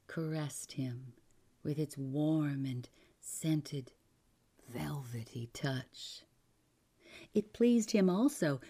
caressed 0.07 0.73
him 0.73 1.13
with 1.67 1.79
its 1.81 1.99
warm 1.99 2.65
and 2.65 2.89
scented, 3.21 3.91
velvety 4.73 5.51
touch. 5.53 6.23
It 7.35 7.53
pleased 7.53 7.91
him 7.91 8.09
also 8.09 8.61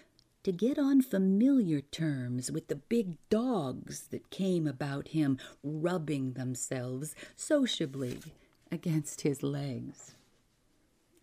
to 0.43 0.51
get 0.51 0.79
on 0.79 1.03
familiar 1.03 1.79
terms 1.79 2.51
with 2.51 2.69
the 2.69 2.75
big 2.75 3.17
dogs 3.29 4.07
that 4.07 4.31
came 4.31 4.65
about 4.65 5.09
him, 5.09 5.37
rubbing 5.61 6.33
themselves 6.33 7.13
sociably 7.35 8.19
against 8.71 9.21
his 9.21 9.43
legs. 9.43 10.15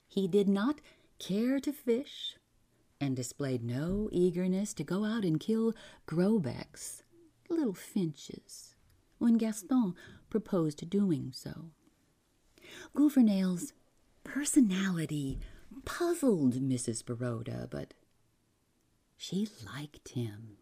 He 0.07 0.29
did 0.29 0.49
not 0.49 0.81
care 1.19 1.59
to 1.59 1.73
fish 1.73 2.37
and 3.01 3.17
displayed 3.17 3.65
no 3.65 4.09
eagerness 4.13 4.75
to 4.75 4.85
go 4.85 5.05
out 5.05 5.25
and 5.25 5.41
kill 5.41 5.75
grosbecs, 6.07 7.03
little 7.49 7.75
finches, 7.75 8.77
when 9.19 9.39
Gaston 9.39 9.95
proposed 10.35 10.91
doing 10.91 11.31
so. 11.33 11.71
Gouvernail's 12.93 13.73
personality 14.25 15.39
puzzled 15.85 16.55
Mrs. 16.55 17.05
Baroda, 17.07 17.69
but 17.71 17.95
she 19.17 19.47
liked 19.65 20.09
him. 20.09 20.57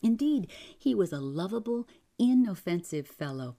Indeed, 0.00 0.50
he 0.78 0.94
was 0.94 1.12
a 1.12 1.20
lovable, 1.20 1.86
inoffensive 2.18 3.06
fellow. 3.06 3.56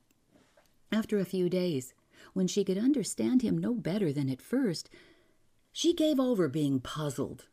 After 0.92 1.20
a 1.20 1.24
few 1.34 1.52
days, 1.52 1.94
when 2.34 2.48
she 2.48 2.64
could 2.64 2.80
understand 2.80 3.44
him 3.44 3.56
no 3.56 3.76
better 3.76 4.12
than 4.12 4.28
at 4.28 4.42
first, 4.42 4.90
she 5.72 5.94
gave 5.94 6.20
over 6.20 6.48
being 6.48 6.80
puzzled 6.80 7.46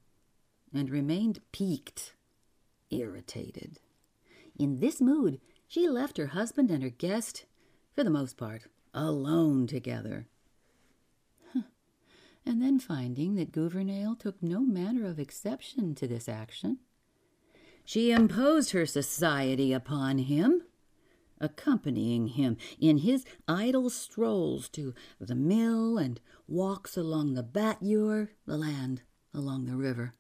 and 0.73 0.89
remained 0.89 1.41
piqued, 1.53 2.15
irritated. 2.89 3.79
In 4.59 4.81
this 4.81 5.03
mood, 5.03 5.39
she 5.69 5.87
left 5.87 6.17
her 6.17 6.29
husband 6.29 6.71
and 6.71 6.83
her 6.83 6.89
guest 6.89 7.45
for 7.97 8.05
the 8.05 8.11
most 8.11 8.37
part, 8.37 8.65
alone 8.93 9.67
together. 9.67 10.27
and 12.45 12.61
then 12.61 12.79
finding 12.79 13.37
that 13.37 13.53
Gouvernail 13.53 14.15
took 14.17 14.43
no 14.43 14.61
manner 14.61 15.07
of 15.07 15.19
exception 15.19 15.95
to 15.95 16.07
this 16.07 16.29
action, 16.29 16.79
she 17.87 18.13
imposed 18.13 18.73
her 18.73 18.85
society 18.85 19.73
upon 19.73 20.19
him, 20.19 20.63
accompanying 21.41 22.29
him 22.29 22.59
in 22.79 22.99
his 22.99 23.25
idle 23.49 23.89
strolls 23.89 24.69
to 24.71 24.93
the 25.19 25.35
mill 25.35 25.97
and 25.97 26.21
walks 26.47 26.99
along 26.99 27.33
the 27.33 27.43
Batture, 27.43 28.29
the 28.45 28.59
land 28.59 29.03
along 29.33 29.65
the 29.65 29.77
river. 29.77 30.13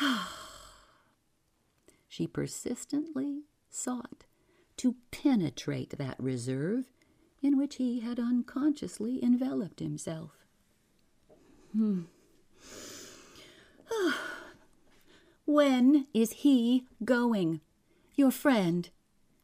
she 2.08 2.28
persistently 2.28 3.42
sought 3.68 4.26
to 4.80 4.96
penetrate 5.10 5.98
that 5.98 6.18
reserve 6.18 6.86
in 7.42 7.58
which 7.58 7.76
he 7.76 8.00
had 8.00 8.18
unconsciously 8.18 9.22
enveloped 9.22 9.78
himself. 9.78 10.30
Hmm. 11.76 12.04
when 15.44 16.06
is 16.14 16.32
he 16.32 16.86
going? 17.04 17.60
Your 18.14 18.30
friend, 18.30 18.88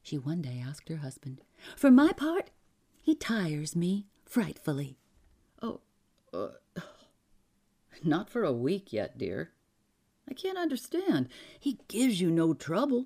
she 0.03 0.17
one 0.17 0.41
day 0.41 0.65
asked 0.67 0.89
her 0.89 0.97
husband. 0.97 1.43
For 1.77 1.91
my 1.91 2.13
part, 2.13 2.51
he 3.03 3.15
tires 3.15 3.77
me 3.77 4.07
frightfully. 4.25 4.97
Oh, 5.61 5.81
uh, 6.33 6.49
not 8.03 8.31
for 8.31 8.43
a 8.43 8.55
week 8.55 8.91
yet, 8.91 9.19
dear. 9.19 9.51
I 10.27 10.33
can't 10.33 10.57
understand. 10.57 11.29
He 11.61 11.81
gives 11.89 12.23
you 12.23 12.31
no 12.31 12.55
trouble. 12.55 13.05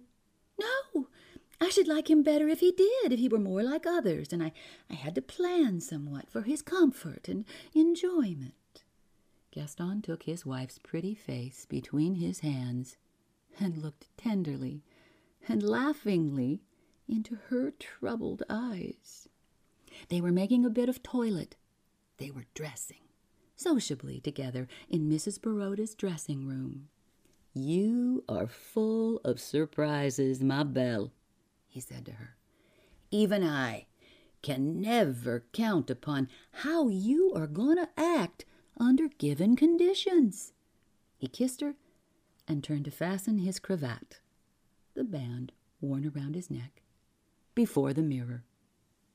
No, 0.61 1.09
I 1.61 1.69
should 1.69 1.89
like 1.89 2.09
him 2.09 2.23
better 2.23 2.49
if 2.49 2.61
he 2.61 2.73
did, 2.73 3.13
if 3.13 3.19
he 3.19 3.29
were 3.29 3.39
more 3.39 3.63
like 3.63 3.87
others, 3.87 4.33
and 4.33 4.43
I, 4.43 4.53
I 4.89 4.95
had 4.95 5.15
to 5.17 5.23
plan 5.23 5.81
somewhat 5.81 6.31
for 6.31 6.43
his 6.43 6.63
comfort 6.63 7.29
and 7.29 7.45
enjoyment. 7.75 8.55
Gaston 9.51 10.01
took 10.01 10.23
his 10.23 10.47
wife's 10.47 10.79
pretty 10.79 11.15
face 11.15 11.67
between 11.67 12.15
his 12.15 12.41
hands 12.41 12.97
and 13.59 13.77
looked 13.77 14.09
tenderly 14.17 14.83
and 15.49 15.63
laughingly 15.63 16.63
into 17.09 17.37
her 17.49 17.73
troubled 17.73 18.43
eyes. 18.49 19.29
They 20.09 20.21
were 20.21 20.33
making 20.33 20.65
a 20.65 20.71
bit 20.71 20.89
of 20.89 21.03
toilet. 21.03 21.57
They 22.19 22.31
were 22.31 22.45
dressing 22.55 23.01
sociably 23.61 24.21
together 24.21 24.67
in 24.89 25.11
Mrs. 25.11 25.41
Baroda's 25.41 25.95
dressing 25.95 26.47
room. 26.47 26.89
You 27.53 28.25
are 28.29 28.47
full 28.47 29.19
of 29.25 29.39
surprises, 29.41 30.41
ma 30.41 30.65
belle, 30.65 31.13
he 31.71 31.81
said 31.81 32.05
to 32.07 32.13
her. 32.13 32.37
Even 33.11 33.43
I 33.43 33.87
can 34.43 34.81
never 34.81 35.45
count 35.53 35.91
upon 35.91 36.29
how 36.53 36.89
you 36.89 37.33
are 37.35 37.47
going 37.47 37.77
to 37.77 37.89
act 37.97 38.45
under 38.79 39.09
given 39.09 39.57
conditions. 39.57 40.53
He 41.17 41.29
kissed 41.29 41.61
her 41.61 41.75
and 42.49 42.65
turned 42.65 42.87
to 42.87 42.91
fasten 42.91 43.39
his 43.39 43.59
cravat, 43.59 44.21
the 44.95 45.05
band 45.05 45.53
worn 45.81 46.11
around 46.15 46.35
his 46.35 46.51
neck, 46.51 46.83
before 47.55 47.93
the 47.93 48.03
mirror. 48.03 48.45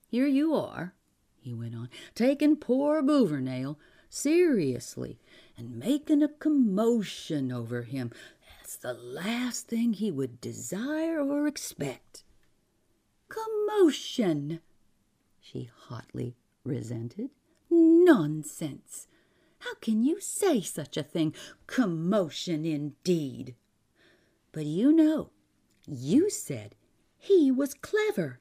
Here 0.07 0.27
you 0.27 0.53
are, 0.55 0.93
he 1.41 1.53
went 1.53 1.75
on, 1.75 1.89
taking 2.13 2.55
poor 2.55 3.01
Gouvernail 3.01 3.77
seriously 4.09 5.19
and 5.57 5.77
making 5.77 6.23
a 6.23 6.27
commotion 6.27 7.51
over 7.51 7.81
him. 7.83 8.11
That's 8.47 8.77
the 8.77 8.93
last 8.93 9.67
thing 9.67 9.93
he 9.93 10.11
would 10.11 10.39
desire 10.41 11.19
or 11.19 11.47
expect. 11.47 12.23
Commotion, 13.35 14.61
she 15.41 15.69
hotly 15.87 16.37
resented. 16.63 17.31
Nonsense! 17.69 19.07
How 19.59 19.73
can 19.75 20.03
you 20.03 20.21
say 20.21 20.61
such 20.61 20.95
a 20.95 21.03
thing? 21.03 21.33
Commotion, 21.67 22.65
indeed! 22.65 23.55
But 24.51 24.65
you 24.65 24.93
know, 24.93 25.31
you 25.85 26.29
said 26.29 26.75
he 27.17 27.51
was 27.51 27.73
clever. 27.73 28.39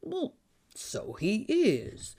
Well, 0.00 0.34
so 0.74 1.14
he 1.14 1.44
is. 1.48 2.14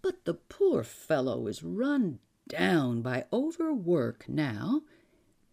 But 0.00 0.24
the 0.24 0.34
poor 0.34 0.82
fellow 0.82 1.46
is 1.46 1.62
run 1.62 2.18
down 2.48 3.02
by 3.02 3.26
overwork 3.32 4.28
now. 4.28 4.82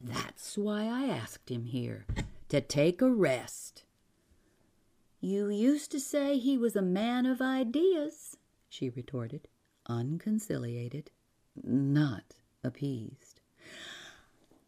That's 0.01 0.57
why 0.57 0.85
I 0.85 1.07
asked 1.07 1.51
him 1.51 1.65
here 1.65 2.05
to 2.47 2.61
take 2.61 3.01
a 3.01 3.11
rest. 3.11 3.83
You 5.19 5.49
used 5.49 5.91
to 5.91 5.99
say 5.99 6.37
he 6.37 6.57
was 6.57 6.75
a 6.75 6.81
man 6.81 7.25
of 7.25 7.41
ideas, 7.41 8.37
she 8.69 8.89
retorted, 8.89 9.47
unconciliated, 9.87 11.11
not 11.61 12.35
appeased. 12.63 13.41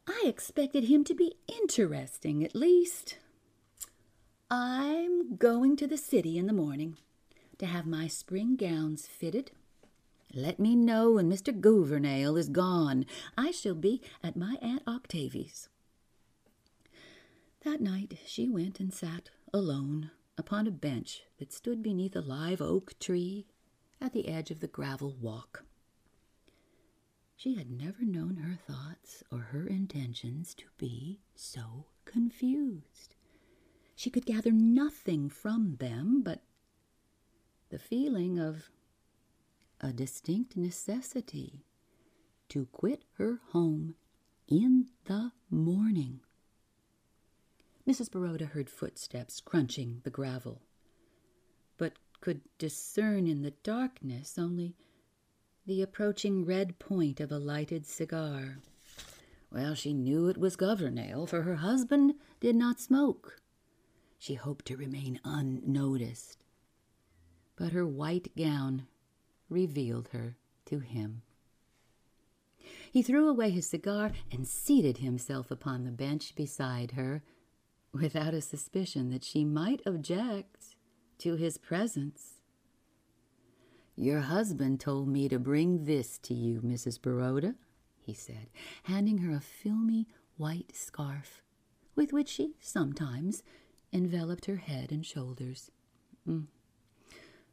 I 0.07 0.23
expected 0.25 0.85
him 0.85 1.03
to 1.05 1.13
be 1.13 1.35
interesting, 1.47 2.43
at 2.43 2.55
least. 2.55 3.17
I'm 4.49 5.37
going 5.37 5.77
to 5.77 5.87
the 5.87 5.97
city 5.97 6.37
in 6.37 6.47
the 6.47 6.53
morning 6.53 6.97
to 7.59 7.65
have 7.65 7.85
my 7.85 8.07
spring 8.07 8.57
gowns 8.57 9.07
fitted 9.07 9.51
let 10.33 10.59
me 10.59 10.75
know 10.75 11.11
when 11.13 11.29
Mr. 11.29 11.57
Gouvernail 11.59 12.37
is 12.37 12.47
gone. 12.47 13.05
I 13.37 13.51
shall 13.51 13.75
be 13.75 14.01
at 14.23 14.37
my 14.37 14.57
Aunt 14.61 14.81
Octavie's. 14.87 15.67
That 17.65 17.81
night 17.81 18.17
she 18.25 18.47
went 18.49 18.79
and 18.79 18.93
sat 18.93 19.29
alone 19.53 20.11
upon 20.41 20.65
a 20.65 20.71
bench 20.71 21.21
that 21.37 21.53
stood 21.53 21.83
beneath 21.83 22.15
a 22.15 22.19
live 22.19 22.63
oak 22.63 22.97
tree 22.97 23.45
at 24.01 24.11
the 24.11 24.27
edge 24.27 24.49
of 24.49 24.59
the 24.59 24.67
gravel 24.67 25.15
walk. 25.21 25.63
She 27.35 27.53
had 27.53 27.69
never 27.69 28.03
known 28.03 28.37
her 28.37 28.55
thoughts 28.55 29.23
or 29.31 29.37
her 29.37 29.67
intentions 29.67 30.55
to 30.55 30.63
be 30.79 31.19
so 31.35 31.85
confused. 32.05 33.13
She 33.95 34.09
could 34.09 34.25
gather 34.25 34.51
nothing 34.51 35.29
from 35.29 35.75
them 35.75 36.23
but 36.23 36.41
the 37.69 37.77
feeling 37.77 38.39
of 38.39 38.71
a 39.79 39.93
distinct 39.93 40.57
necessity 40.57 41.65
to 42.49 42.65
quit 42.65 43.03
her 43.19 43.41
home 43.49 43.93
in 44.47 44.87
the 45.05 45.33
morning. 45.51 46.21
Mrs. 47.91 48.09
Baroda 48.09 48.45
heard 48.45 48.69
footsteps 48.69 49.41
crunching 49.41 49.99
the 50.05 50.09
gravel, 50.09 50.61
but 51.75 51.99
could 52.21 52.39
discern 52.57 53.27
in 53.27 53.41
the 53.41 53.51
darkness 53.63 54.39
only 54.39 54.77
the 55.65 55.81
approaching 55.81 56.45
red 56.45 56.79
point 56.79 57.19
of 57.19 57.33
a 57.33 57.37
lighted 57.37 57.85
cigar. 57.85 58.59
Well, 59.51 59.75
she 59.75 59.91
knew 59.91 60.29
it 60.29 60.37
was 60.37 60.55
Gouvernail, 60.55 61.27
for 61.27 61.41
her 61.41 61.55
husband 61.55 62.13
did 62.39 62.55
not 62.55 62.79
smoke. 62.79 63.41
She 64.17 64.35
hoped 64.35 64.63
to 64.67 64.77
remain 64.77 65.19
unnoticed. 65.25 66.37
But 67.57 67.73
her 67.73 67.85
white 67.85 68.33
gown 68.37 68.87
revealed 69.49 70.07
her 70.13 70.37
to 70.67 70.79
him. 70.79 71.23
He 72.89 73.01
threw 73.01 73.27
away 73.27 73.49
his 73.49 73.67
cigar 73.67 74.13
and 74.31 74.47
seated 74.47 74.99
himself 74.99 75.51
upon 75.51 75.83
the 75.83 75.91
bench 75.91 76.35
beside 76.35 76.91
her, 76.91 77.21
without 77.93 78.33
a 78.33 78.41
suspicion 78.41 79.09
that 79.09 79.23
she 79.23 79.43
might 79.43 79.81
object 79.85 80.75
to 81.19 81.35
his 81.35 81.57
presence. 81.57 82.41
Your 83.95 84.21
husband 84.21 84.79
told 84.79 85.07
me 85.07 85.27
to 85.29 85.37
bring 85.37 85.85
this 85.85 86.17
to 86.19 86.33
you, 86.33 86.61
Mrs. 86.61 87.01
Baroda, 87.01 87.55
he 87.99 88.13
said, 88.13 88.49
handing 88.83 89.19
her 89.19 89.35
a 89.35 89.41
filmy 89.41 90.07
white 90.37 90.75
scarf 90.75 91.43
with 91.95 92.13
which 92.13 92.29
she 92.29 92.55
sometimes 92.59 93.43
enveloped 93.93 94.45
her 94.45 94.55
head 94.55 94.91
and 94.91 95.05
shoulders. 95.05 95.69
Mm. 96.27 96.47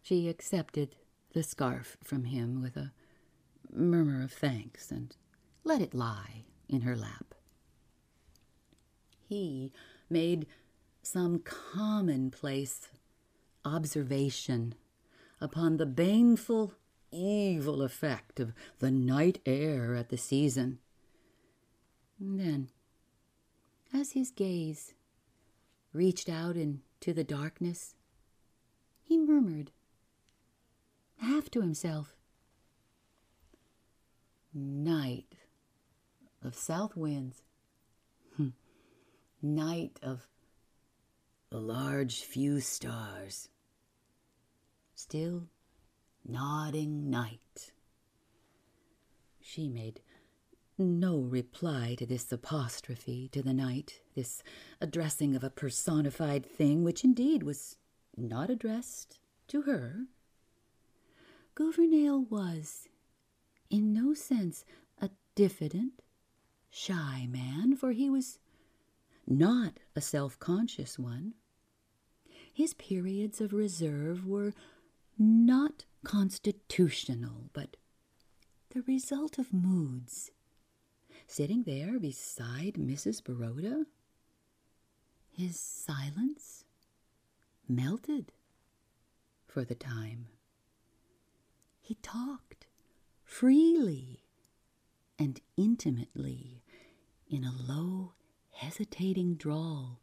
She 0.01 0.29
accepted 0.29 0.97
the 1.35 1.43
scarf 1.43 1.97
from 2.03 2.25
him 2.25 2.63
with 2.63 2.77
a 2.77 2.93
murmur 3.71 4.23
of 4.23 4.33
thanks 4.33 4.91
and 4.91 5.15
let 5.65 5.83
it 5.83 5.93
lie 5.93 6.45
in 6.69 6.83
her 6.83 6.97
lap. 6.97 7.35
He 9.29 9.73
made 10.11 10.47
some 11.03 11.41
commonplace 11.41 12.89
observation 13.65 14.75
upon 15.41 15.77
the 15.77 15.87
baneful, 15.87 16.75
evil 17.11 17.83
effect 17.83 18.41
of 18.41 18.53
the 18.79 18.91
night 18.91 19.41
air 19.47 19.95
at 19.95 20.09
the 20.09 20.17
season. 20.17 20.79
And 22.21 22.39
then, 22.39 22.69
as 23.93 24.13
his 24.13 24.31
gaze 24.31 24.95
reached 25.93 26.29
out 26.29 26.57
into 26.57 27.13
the 27.15 27.25
darkness, 27.25 27.95
he 29.03 29.17
murmured 29.17 29.71
half 31.19 31.51
to 31.51 31.61
himself. 31.61 32.17
Night 34.53 35.37
of 36.43 36.55
south 36.55 36.97
winds. 36.97 37.43
Night 39.43 39.99
of 40.03 40.27
a 41.51 41.59
large 41.59 42.23
few 42.23 42.61
stars, 42.61 43.49
still 44.95 45.49
nodding 46.27 47.09
night. 47.11 47.73
She 49.41 49.69
made 49.69 50.01
no 50.77 51.19
reply 51.19 51.97
to 51.99 52.07
this 52.07 52.31
apostrophe 52.31 53.29
to 53.33 53.43
the 53.43 53.55
night, 53.55 54.01
this 54.15 54.43
addressing 54.81 55.35
of 55.35 55.43
a 55.43 55.51
personified 55.51 56.47
thing, 56.47 56.85
which 56.85 57.03
indeed 57.03 57.43
was 57.43 57.77
not 58.17 58.51
addressed 58.51 59.19
to 59.49 59.63
her, 59.63 60.07
Gouvernail 61.55 62.25
was, 62.25 62.89
in 63.69 63.93
no 63.93 64.15
sense, 64.15 64.65
a 65.01 65.11
diffident, 65.35 66.03
shy 66.71 67.27
man, 67.29 67.75
for 67.75 67.91
he 67.91 68.09
was 68.09 68.39
not 69.29 69.79
a 69.95 70.01
self 70.01 70.39
conscious 70.39 70.99
one. 70.99 71.35
His 72.53 72.75
periods 72.75 73.41
of 73.41 73.53
reserve 73.53 74.27
were 74.27 74.53
not 75.19 75.85
constitutional, 76.05 77.51
but 77.53 77.77
the 78.71 78.83
result 78.83 79.39
of 79.39 79.53
moods. 79.53 80.31
Sitting 81.27 81.65
there 81.65 81.99
beside 81.99 82.75
Mrs. 82.75 83.23
Baroda, 83.23 83.85
his 85.31 85.59
silence 85.61 86.65
melted 87.69 88.33
for 89.47 89.65
the 89.65 89.75
time. 89.75 90.29
He 91.81 91.95
talked 91.97 92.67
freely 93.25 94.25
and 95.19 95.41
intimately 95.57 96.63
in 97.29 97.45
a 97.45 97.53
low, 97.53 98.15
hesitating 98.59 99.37
drawl 99.37 100.01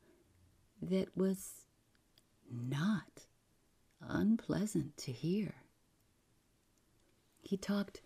that 0.82 1.10
was 1.18 1.66
not 2.50 3.26
unpleasant 4.00 4.96
to 4.96 5.12
hear. 5.12 5.56
He 7.42 7.58
talked 7.58 8.02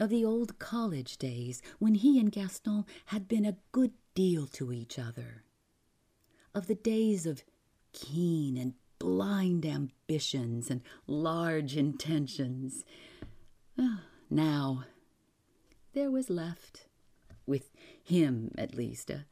of 0.00 0.08
the 0.08 0.24
old 0.24 0.58
college 0.58 1.18
days 1.18 1.60
when 1.78 1.94
he 1.94 2.18
and 2.18 2.32
Gaston 2.32 2.86
had 3.06 3.28
been 3.28 3.44
a 3.44 3.58
good 3.70 3.92
deal 4.14 4.46
to 4.46 4.72
each 4.72 4.98
other, 4.98 5.44
of 6.54 6.66
the 6.66 6.74
days 6.74 7.26
of 7.26 7.44
keen 7.92 8.56
and 8.56 8.72
blind 8.98 9.66
ambitions 9.66 10.70
and 10.70 10.80
large 11.06 11.76
intentions. 11.76 12.82
Ah, 13.78 14.04
now, 14.30 14.84
there 15.92 16.10
was 16.10 16.30
left, 16.30 16.86
with 17.46 17.68
him 18.04 18.52
at 18.56 18.74
least, 18.74 19.10
a 19.10 19.24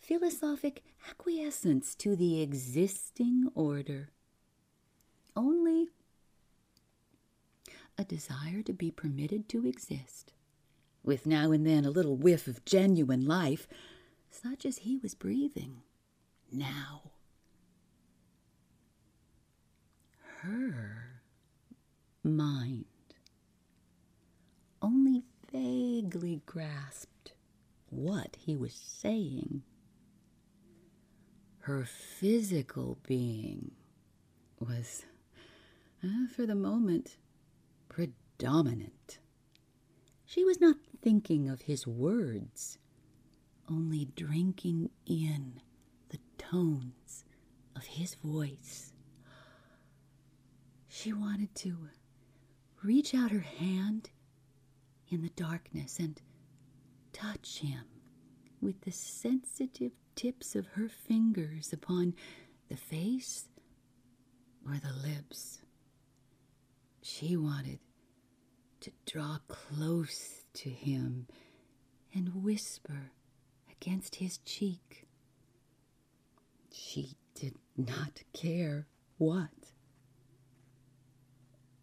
philosophic 0.00 0.82
acquiescence 1.08 1.94
to 1.96 2.14
the 2.14 2.40
existing 2.40 3.48
order. 3.54 4.10
Only 5.34 5.88
a 7.98 8.04
desire 8.04 8.62
to 8.62 8.72
be 8.72 8.90
permitted 8.90 9.48
to 9.48 9.66
exist, 9.66 10.32
with 11.02 11.26
now 11.26 11.50
and 11.52 11.66
then 11.66 11.84
a 11.84 11.90
little 11.90 12.16
whiff 12.16 12.46
of 12.46 12.64
genuine 12.64 13.26
life, 13.26 13.66
such 14.30 14.64
as 14.64 14.78
he 14.78 14.96
was 14.96 15.14
breathing 15.14 15.82
now. 16.52 17.10
Her 20.42 21.20
mind 22.22 22.86
only 24.82 25.24
vaguely 25.52 26.42
grasped 26.46 27.09
what 27.90 28.36
he 28.38 28.56
was 28.56 28.74
saying. 28.74 29.62
Her 31.60 31.84
physical 31.84 32.98
being 33.06 33.72
was, 34.58 35.04
uh, 36.02 36.26
for 36.34 36.46
the 36.46 36.54
moment, 36.54 37.16
predominant. 37.88 39.18
She 40.24 40.44
was 40.44 40.60
not 40.60 40.76
thinking 41.02 41.48
of 41.48 41.62
his 41.62 41.86
words, 41.86 42.78
only 43.68 44.06
drinking 44.16 44.90
in 45.06 45.60
the 46.08 46.18
tones 46.38 47.24
of 47.76 47.84
his 47.84 48.14
voice. 48.14 48.92
She 50.88 51.12
wanted 51.12 51.54
to 51.56 51.88
reach 52.82 53.14
out 53.14 53.30
her 53.30 53.40
hand 53.40 54.10
in 55.08 55.22
the 55.22 55.30
darkness 55.30 55.98
and 55.98 56.20
touch 57.12 57.58
him 57.60 57.84
with 58.60 58.80
the 58.82 58.92
sensitive 58.92 59.92
tips 60.14 60.54
of 60.54 60.66
her 60.68 60.88
fingers 60.88 61.72
upon 61.72 62.14
the 62.68 62.76
face 62.76 63.48
or 64.66 64.74
the 64.78 64.92
lips. 65.08 65.60
She 67.02 67.36
wanted 67.36 67.78
to 68.80 68.90
draw 69.06 69.38
close 69.48 70.44
to 70.54 70.70
him 70.70 71.26
and 72.14 72.42
whisper 72.42 73.12
against 73.70 74.16
his 74.16 74.38
cheek. 74.38 75.06
She 76.72 77.16
did 77.34 77.54
not 77.76 78.22
care 78.32 78.86
what. 79.18 79.50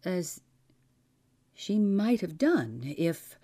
As 0.04 0.40
she 1.54 1.78
might 1.78 2.20
have 2.20 2.38
done 2.38 2.94
if 2.96 3.36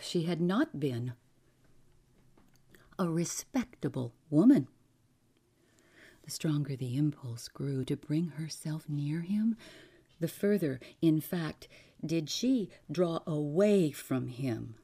she 0.00 0.24
had 0.24 0.40
not 0.40 0.78
been 0.80 1.14
a 2.98 3.08
respectable 3.08 4.14
woman. 4.28 4.68
The 6.24 6.30
stronger 6.30 6.76
the 6.76 6.96
impulse 6.96 7.48
grew 7.48 7.84
to 7.86 7.96
bring 7.96 8.28
herself 8.28 8.88
near 8.88 9.22
him, 9.22 9.56
the 10.20 10.28
further, 10.28 10.80
in 11.00 11.20
fact, 11.20 11.66
did 12.04 12.28
she 12.28 12.68
draw 12.90 13.20
away 13.26 13.90
from 13.90 14.28
him. 14.28 14.74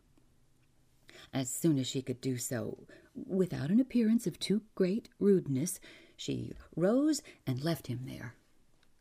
As 1.32 1.50
soon 1.50 1.78
as 1.78 1.86
she 1.86 2.00
could 2.02 2.20
do 2.20 2.38
so, 2.38 2.86
without 3.14 3.70
an 3.70 3.80
appearance 3.80 4.26
of 4.26 4.38
too 4.38 4.62
great 4.74 5.08
rudeness, 5.18 5.78
she 6.16 6.52
rose 6.74 7.22
and 7.46 7.62
left 7.62 7.86
him 7.88 8.06
there, 8.06 8.34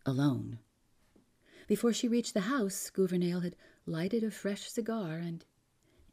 alone. 0.05 0.59
Before 1.67 1.93
she 1.93 2.07
reached 2.07 2.33
the 2.33 2.41
house, 2.41 2.89
Gouvernail 2.89 3.39
had 3.39 3.55
lighted 3.85 4.23
a 4.23 4.31
fresh 4.31 4.69
cigar 4.69 5.17
and 5.17 5.45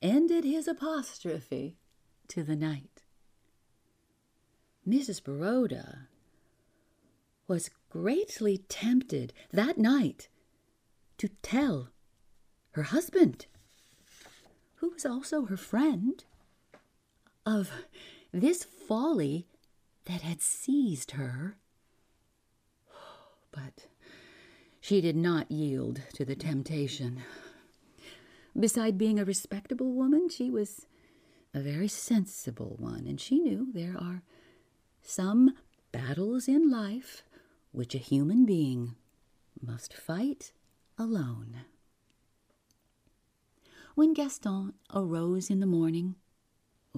ended 0.02 0.44
his 0.44 0.66
apostrophe 0.66 1.76
to 2.28 2.42
the 2.42 2.56
night. 2.56 3.02
Mrs. 4.86 5.22
Baroda 5.22 6.08
was 7.46 7.70
greatly 7.88 8.58
tempted 8.68 9.32
that 9.52 9.78
night 9.78 10.28
to 11.18 11.28
tell 11.42 11.90
her 12.72 12.84
husband, 12.84 13.46
who 14.76 14.90
was 14.90 15.06
also 15.06 15.44
her 15.46 15.56
friend, 15.56 16.24
of 17.46 17.70
this 18.32 18.64
folly 18.64 19.46
that 20.06 20.22
had 20.22 20.40
seized 20.40 21.12
her. 21.12 21.56
But 23.50 23.86
she 24.80 25.00
did 25.00 25.16
not 25.16 25.50
yield 25.50 26.00
to 26.14 26.24
the 26.24 26.34
temptation. 26.34 27.22
Beside 28.58 28.98
being 28.98 29.18
a 29.18 29.24
respectable 29.24 29.92
woman, 29.92 30.28
she 30.28 30.50
was 30.50 30.86
a 31.54 31.60
very 31.60 31.88
sensible 31.88 32.76
one, 32.78 33.06
and 33.06 33.20
she 33.20 33.38
knew 33.38 33.68
there 33.72 33.96
are 33.98 34.22
some 35.02 35.54
battles 35.90 36.48
in 36.48 36.70
life 36.70 37.22
which 37.72 37.94
a 37.94 37.98
human 37.98 38.44
being 38.44 38.94
must 39.60 39.94
fight 39.94 40.52
alone. 40.98 41.64
When 43.94 44.12
Gaston 44.12 44.74
arose 44.94 45.50
in 45.50 45.60
the 45.60 45.66
morning, 45.66 46.16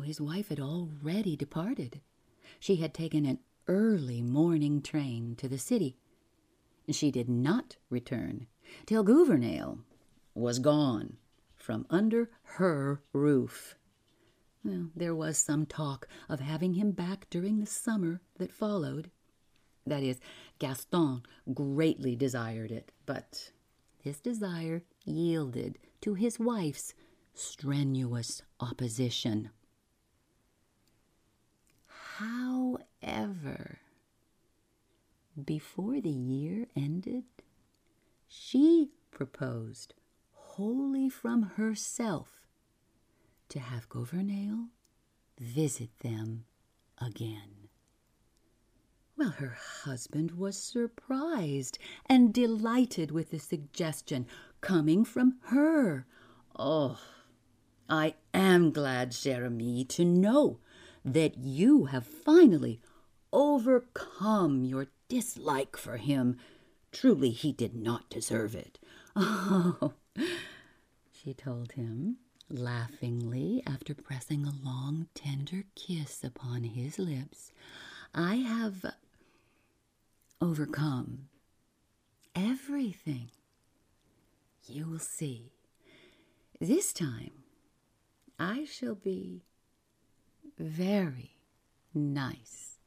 his 0.03 0.21
wife 0.21 0.49
had 0.49 0.61
already 0.61 1.37
departed. 1.37 2.01
She 2.59 2.77
had 2.77 2.95
taken 2.95 3.25
an 3.25 3.39
early 3.69 4.23
morning 4.23 4.83
train 4.83 5.35
to 5.37 5.49
the 5.49 5.59
city. 5.59 5.97
She 6.91 7.11
did 7.11 7.29
not 7.29 7.77
return 7.91 8.47
till 8.87 9.03
Gouvernail 9.03 9.79
was 10.35 10.59
gone 10.59 11.17
from 11.65 11.87
under 11.89 12.29
her 12.43 13.01
roof. 13.15 13.75
Well, 14.63 14.91
there 14.95 15.15
was 15.15 15.39
some 15.39 15.65
talk 15.65 16.07
of 16.29 16.41
having 16.41 16.75
him 16.75 16.91
back 16.91 17.27
during 17.31 17.59
the 17.59 17.67
summer 17.67 18.21
that 18.37 18.53
followed. 18.53 19.11
That 19.87 20.03
is, 20.03 20.21
Gaston 20.59 21.23
greatly 21.55 22.17
desired 22.17 22.71
it, 22.71 22.93
but 23.07 23.51
his 23.99 24.21
desire 24.21 24.83
yielded 25.07 25.79
to 26.03 26.13
his 26.13 26.39
wife's 26.39 26.93
strenuous 27.33 28.43
opposition. 28.61 29.49
However, 32.19 33.79
before 35.43 36.03
the 36.03 36.11
year 36.11 36.67
ended, 36.77 37.25
she 38.29 38.91
proposed 39.11 39.95
wholly 40.55 41.09
from 41.09 41.43
herself 41.57 42.47
to 43.49 43.59
have 43.59 43.89
Gouvernail 43.89 44.69
visit 45.37 45.91
them 45.99 46.45
again. 46.99 47.69
Well, 49.17 49.31
her 49.31 49.57
husband 49.83 50.39
was 50.39 50.57
surprised 50.57 51.79
and 52.07 52.33
delighted 52.33 53.11
with 53.11 53.31
the 53.31 53.41
suggestion 53.41 54.27
coming 54.61 55.05
from 55.05 55.39
her. 55.47 56.07
Oh, 56.57 57.01
I 57.89 58.15
am 58.33 58.71
glad, 58.71 59.11
chère 59.11 59.45
amie, 59.45 59.85
to 59.87 60.05
know 60.05 60.61
that 61.05 61.37
you 61.37 61.87
have 61.87 62.07
finally 62.07 62.81
overcome 63.33 64.65
your 64.65 64.87
dislike 65.09 65.77
for 65.77 65.97
him. 65.97 66.37
Truly, 66.93 67.31
he 67.31 67.51
did 67.51 67.75
not 67.75 68.09
deserve 68.09 68.55
it. 68.55 68.79
Oh, 69.17 69.95
she 71.13 71.35
told 71.35 71.73
him 71.73 72.19
laughingly 72.51 73.63
after 73.67 73.95
pressing 73.95 74.45
a 74.45 74.53
long, 74.65 75.09
tender 75.15 75.65
kiss 75.75 76.23
upon 76.23 76.65
his 76.65 76.99
lips. 76.99 77.53
I 78.15 78.37
have 78.37 78.85
overcome 80.41 81.29
everything. 82.35 83.31
You 84.67 84.87
will 84.87 84.99
see. 84.99 85.53
This 86.61 86.93
time, 86.93 87.45
I 88.39 88.65
shall 88.65 88.95
be 88.95 89.43
very 90.59 91.37
nice 91.93 92.79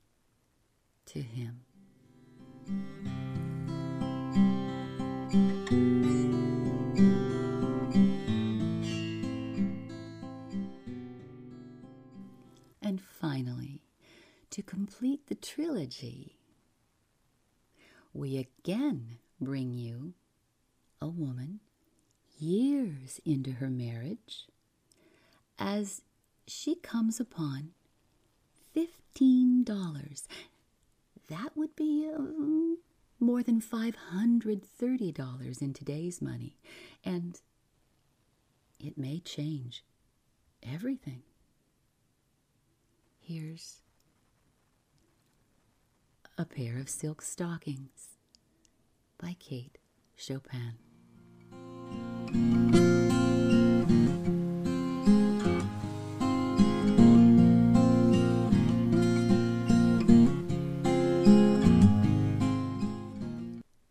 to 1.07 1.21
him. 1.21 1.61
To 14.57 14.63
complete 14.63 15.27
the 15.27 15.35
trilogy, 15.35 16.35
we 18.11 18.39
again 18.39 19.19
bring 19.39 19.71
you 19.71 20.15
a 20.99 21.07
woman 21.07 21.59
years 22.39 23.21
into 23.23 23.51
her 23.51 23.69
marriage 23.69 24.47
as 25.59 26.01
she 26.47 26.73
comes 26.73 27.19
upon 27.19 27.69
$15. 28.75 30.23
That 31.29 31.55
would 31.55 31.75
be 31.75 32.09
um, 32.11 32.79
more 33.19 33.43
than 33.43 33.61
$530 33.61 35.61
in 35.61 35.73
today's 35.73 36.19
money. 36.19 36.57
And 37.05 37.39
it 38.79 38.97
may 38.97 39.19
change 39.19 39.83
everything. 40.63 41.21
Here's 43.19 43.81
a 46.37 46.45
pair 46.45 46.77
of 46.77 46.87
silk 46.89 47.21
stockings 47.21 48.17
by 49.17 49.35
Kate 49.39 49.77
Chopin. 50.15 50.73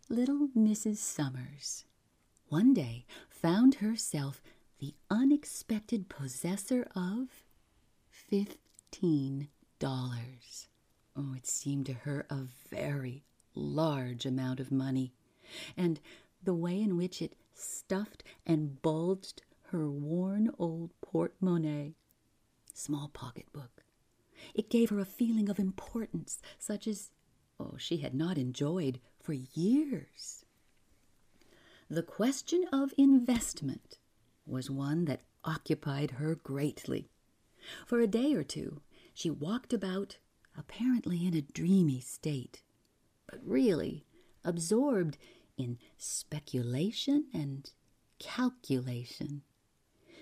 Little 0.09 0.49
Mrs. 0.57 0.99
Summers 0.99 1.85
one 2.49 2.73
day 2.73 3.07
found 3.29 3.77
herself 3.77 4.41
the 4.79 4.95
unexpected 5.11 6.09
possessor 6.09 6.87
of 6.95 7.45
fifteen 8.09 9.49
dollars. 9.81 10.69
Oh, 11.17 11.33
it 11.35 11.47
seemed 11.47 11.87
to 11.87 11.95
her 11.95 12.27
a 12.29 12.43
very 12.71 13.25
large 13.55 14.27
amount 14.27 14.61
of 14.61 14.71
money, 14.71 15.15
and 15.77 15.99
the 16.43 16.55
way 16.55 16.81
in 16.81 16.97
which 16.97 17.23
it 17.23 17.37
stuffed 17.55 18.23
and 18.45 18.83
bulged 18.83 19.43
her 19.71 19.91
worn 19.91 20.51
old 20.59 20.91
portemonnaie, 21.01 21.95
small 22.75 23.09
pocketbook. 23.09 23.83
It 24.55 24.69
gave 24.69 24.91
her 24.91 25.01
a 25.01 25.07
feeling 25.07 25.49
of 25.49 25.59
importance, 25.59 26.39
such 26.59 26.87
as, 26.87 27.11
oh, 27.59 27.77
she 27.79 27.99
had 27.99 28.15
not 28.15 28.37
enjoyed 28.37 29.01
for 29.19 29.33
years. 29.33 30.45
The 31.89 32.03
question 32.03 32.67
of 32.73 32.93
investment 32.99 33.99
was 34.47 34.71
one 34.71 35.07
that 35.07 35.23
occupied 35.45 36.13
her 36.13 36.35
greatly. 36.35 37.09
For 37.87 38.01
a 38.01 38.07
day 38.07 38.35
or 38.35 38.45
two, 38.45 38.83
she 39.15 39.31
walked 39.31 39.73
about, 39.73 40.19
apparently 40.59 41.27
in 41.27 41.35
a 41.35 41.43
dreamy 41.43 42.01
state, 42.01 42.63
but 43.31 43.41
really 43.45 44.07
absorbed 44.45 45.19
in 45.57 45.79
speculation 45.97 47.27
and 47.33 47.71
calculation. 48.19 49.43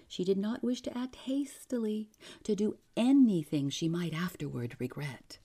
She 0.08 0.24
did 0.24 0.38
not 0.38 0.62
wish 0.62 0.82
to 0.82 0.96
act 0.96 1.16
hastily, 1.16 2.08
to 2.44 2.54
do 2.54 2.78
anything 2.96 3.70
she 3.70 3.88
might 3.88 4.14
afterward 4.14 4.76
regret. 4.78 5.38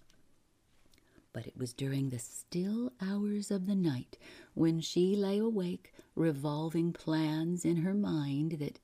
But 1.31 1.47
it 1.47 1.57
was 1.57 1.73
during 1.73 2.09
the 2.09 2.19
still 2.19 2.91
hours 3.01 3.51
of 3.51 3.67
the 3.67 3.75
night, 3.75 4.17
when 4.53 4.81
she 4.81 5.15
lay 5.15 5.37
awake, 5.37 5.93
revolving 6.15 6.91
plans 6.91 7.65
in 7.65 7.77
her 7.77 7.93
mind, 7.93 8.53
that 8.59 8.79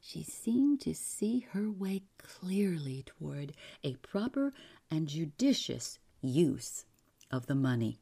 she 0.00 0.22
seemed 0.22 0.80
to 0.82 0.94
see 0.94 1.46
her 1.52 1.70
way 1.70 2.02
clearly 2.18 3.04
toward 3.06 3.54
a 3.82 3.94
proper 3.96 4.52
and 4.90 5.08
judicious 5.08 5.98
use 6.20 6.84
of 7.30 7.46
the 7.46 7.54
money. 7.54 7.98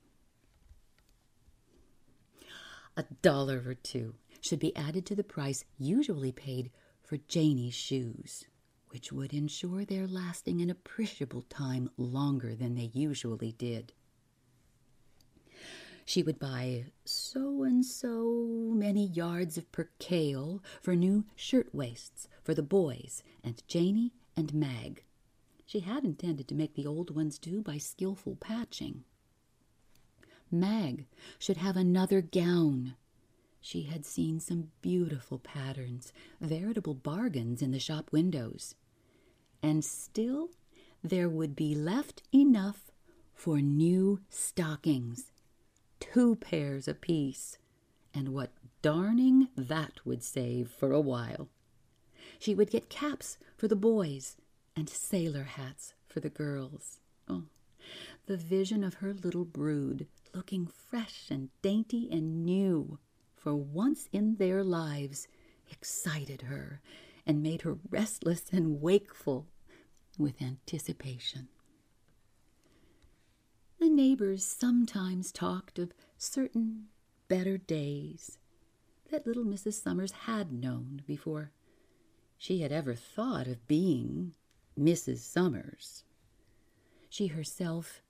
A 2.96 3.04
dollar 3.22 3.62
or 3.66 3.74
two 3.74 4.14
should 4.40 4.58
be 4.58 4.76
added 4.76 5.06
to 5.06 5.14
the 5.14 5.24
price 5.24 5.64
usually 5.78 6.32
paid 6.32 6.70
for 7.02 7.16
Janie's 7.16 7.74
shoes, 7.74 8.44
which 8.90 9.12
would 9.12 9.32
ensure 9.32 9.84
their 9.84 10.06
lasting 10.06 10.60
an 10.60 10.68
appreciable 10.68 11.42
time 11.42 11.90
longer 11.96 12.54
than 12.54 12.74
they 12.74 12.90
usually 12.92 13.52
did. 13.52 13.92
She 16.04 16.22
would 16.22 16.38
buy 16.38 16.86
so 17.04 17.62
and 17.62 17.84
so 17.84 18.70
many 18.74 19.06
yards 19.06 19.56
of 19.56 19.70
percale 19.72 20.62
for 20.80 20.96
new 20.96 21.24
shirt 21.36 21.74
waists 21.74 22.28
for 22.42 22.54
the 22.54 22.62
boys 22.62 23.22
and 23.42 23.62
Janie 23.68 24.12
and 24.36 24.52
Mag. 24.52 25.04
She 25.66 25.80
had 25.80 26.04
intended 26.04 26.48
to 26.48 26.54
make 26.54 26.74
the 26.74 26.86
old 26.86 27.14
ones 27.14 27.38
do 27.38 27.62
by 27.62 27.78
skilful 27.78 28.36
patching. 28.36 29.04
Mag 30.50 31.06
should 31.38 31.56
have 31.56 31.76
another 31.76 32.20
gown. 32.20 32.94
She 33.60 33.82
had 33.82 34.04
seen 34.04 34.38
some 34.40 34.70
beautiful 34.82 35.38
patterns, 35.38 36.12
veritable 36.40 36.94
bargains 36.94 37.62
in 37.62 37.70
the 37.70 37.78
shop 37.78 38.12
windows. 38.12 38.74
And 39.62 39.84
still 39.84 40.50
there 41.02 41.28
would 41.28 41.56
be 41.56 41.74
left 41.74 42.22
enough 42.34 42.90
for 43.34 43.60
new 43.60 44.20
stockings, 44.28 45.32
two 46.00 46.36
pairs 46.36 46.86
apiece, 46.86 47.58
and 48.12 48.28
what 48.30 48.52
darning 48.82 49.48
that 49.56 50.04
would 50.04 50.22
save 50.22 50.68
for 50.68 50.92
a 50.92 51.00
while. 51.00 51.48
She 52.38 52.54
would 52.54 52.70
get 52.70 52.90
caps 52.90 53.38
for 53.56 53.68
the 53.68 53.76
boys 53.76 54.36
and 54.76 54.88
sailor 54.88 55.44
hats 55.44 55.94
for 56.06 56.20
the 56.20 56.30
girls. 56.30 57.00
Oh, 57.28 57.44
the 58.26 58.36
vision 58.36 58.84
of 58.84 58.94
her 58.94 59.12
little 59.12 59.44
brood 59.44 60.06
looking 60.34 60.66
fresh 60.66 61.26
and 61.30 61.50
dainty 61.60 62.08
and 62.10 62.44
new 62.44 62.98
for 63.36 63.54
once 63.54 64.08
in 64.12 64.36
their 64.36 64.62
lives 64.64 65.28
excited 65.70 66.42
her 66.42 66.80
and 67.26 67.42
made 67.42 67.62
her 67.62 67.78
restless 67.90 68.44
and 68.52 68.80
wakeful 68.80 69.46
with 70.18 70.40
anticipation. 70.42 71.48
The 73.78 73.88
neighbors 73.88 74.44
sometimes 74.44 75.32
talked 75.32 75.78
of 75.78 75.92
certain 76.16 76.86
better 77.28 77.58
days 77.58 78.38
that 79.10 79.26
little 79.26 79.44
Mrs. 79.44 79.74
Summers 79.74 80.12
had 80.12 80.52
known 80.52 81.02
before 81.06 81.52
she 82.38 82.60
had 82.60 82.72
ever 82.72 82.94
thought 82.94 83.46
of 83.46 83.66
being 83.66 84.34
Mrs. 84.78 85.18
Summers. 85.18 86.04
She 87.08 87.28
herself 87.28 88.02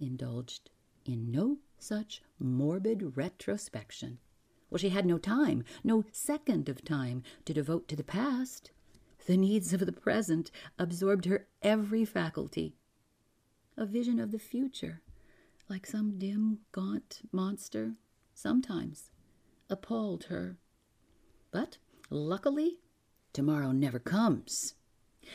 indulged 0.00 0.70
in 1.04 1.30
no 1.30 1.58
such 1.78 2.22
morbid 2.38 3.16
retrospection. 3.16 4.18
Well, 4.68 4.78
she 4.78 4.90
had 4.90 5.06
no 5.06 5.18
time, 5.18 5.64
no 5.82 6.04
second 6.12 6.68
of 6.68 6.84
time 6.84 7.22
to 7.44 7.54
devote 7.54 7.88
to 7.88 7.96
the 7.96 8.04
past. 8.04 8.70
The 9.26 9.36
needs 9.36 9.72
of 9.72 9.80
the 9.80 9.92
present 9.92 10.50
absorbed 10.78 11.26
her 11.26 11.46
every 11.62 12.04
faculty. 12.04 12.76
A 13.76 13.86
vision 13.86 14.18
of 14.18 14.32
the 14.32 14.38
future, 14.38 15.02
like 15.68 15.86
some 15.86 16.18
dim, 16.18 16.60
gaunt 16.72 17.20
monster, 17.32 17.94
sometimes 18.34 19.10
appalled 19.68 20.24
her. 20.24 20.58
But 21.50 21.78
luckily, 22.10 22.78
tomorrow 23.32 23.72
never 23.72 23.98
comes. 23.98 24.74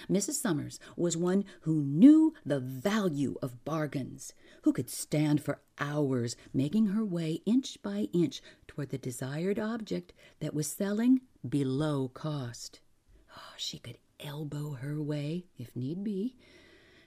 Mrs. 0.09 0.33
Summers 0.33 0.79
was 0.95 1.17
one 1.17 1.45
who 1.61 1.81
knew 1.81 2.33
the 2.45 2.59
value 2.59 3.35
of 3.41 3.63
bargains, 3.65 4.33
who 4.63 4.73
could 4.73 4.89
stand 4.89 5.41
for 5.41 5.61
hours 5.79 6.35
making 6.53 6.87
her 6.87 7.05
way 7.05 7.41
inch 7.45 7.81
by 7.81 8.09
inch 8.13 8.41
toward 8.67 8.89
the 8.89 8.97
desired 8.97 9.59
object 9.59 10.13
that 10.39 10.53
was 10.53 10.67
selling 10.67 11.21
below 11.47 12.07
cost. 12.09 12.79
Oh, 13.35 13.53
she 13.57 13.79
could 13.79 13.97
elbow 14.19 14.71
her 14.73 15.01
way, 15.01 15.45
if 15.57 15.75
need 15.75 16.03
be. 16.03 16.35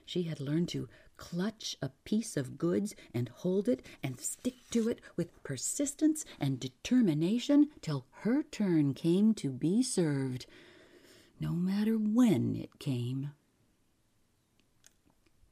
She 0.05 0.23
had 0.23 0.39
learned 0.39 0.69
to 0.69 0.89
clutch 1.17 1.75
a 1.81 1.89
piece 2.05 2.37
of 2.37 2.57
goods 2.57 2.95
and 3.13 3.29
hold 3.29 3.67
it 3.67 3.85
and 4.01 4.19
stick 4.19 4.55
to 4.71 4.87
it 4.87 5.01
with 5.15 5.43
persistence 5.43 6.25
and 6.39 6.59
determination 6.59 7.69
till 7.81 8.05
her 8.21 8.41
turn 8.41 8.93
came 8.93 9.33
to 9.35 9.51
be 9.51 9.83
served 9.83 10.45
no 11.39 11.51
matter 11.53 11.97
when 11.97 12.55
it 12.55 12.79
came. 12.79 13.31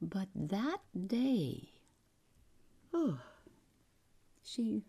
But 0.01 0.27
that 0.35 0.79
day, 1.07 1.71
oh, 2.93 3.19
she 4.43 4.83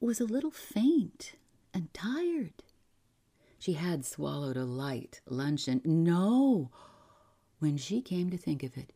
was 0.00 0.20
a 0.20 0.24
little 0.24 0.50
faint 0.50 1.34
and 1.72 1.92
tired. 1.94 2.62
She 3.58 3.72
had 3.72 4.04
swallowed 4.04 4.56
a 4.56 4.64
light 4.64 5.20
luncheon. 5.26 5.80
No! 5.84 6.70
When 7.58 7.78
she 7.78 8.02
came 8.02 8.30
to 8.30 8.36
think 8.36 8.62
of 8.62 8.76
it, 8.76 8.92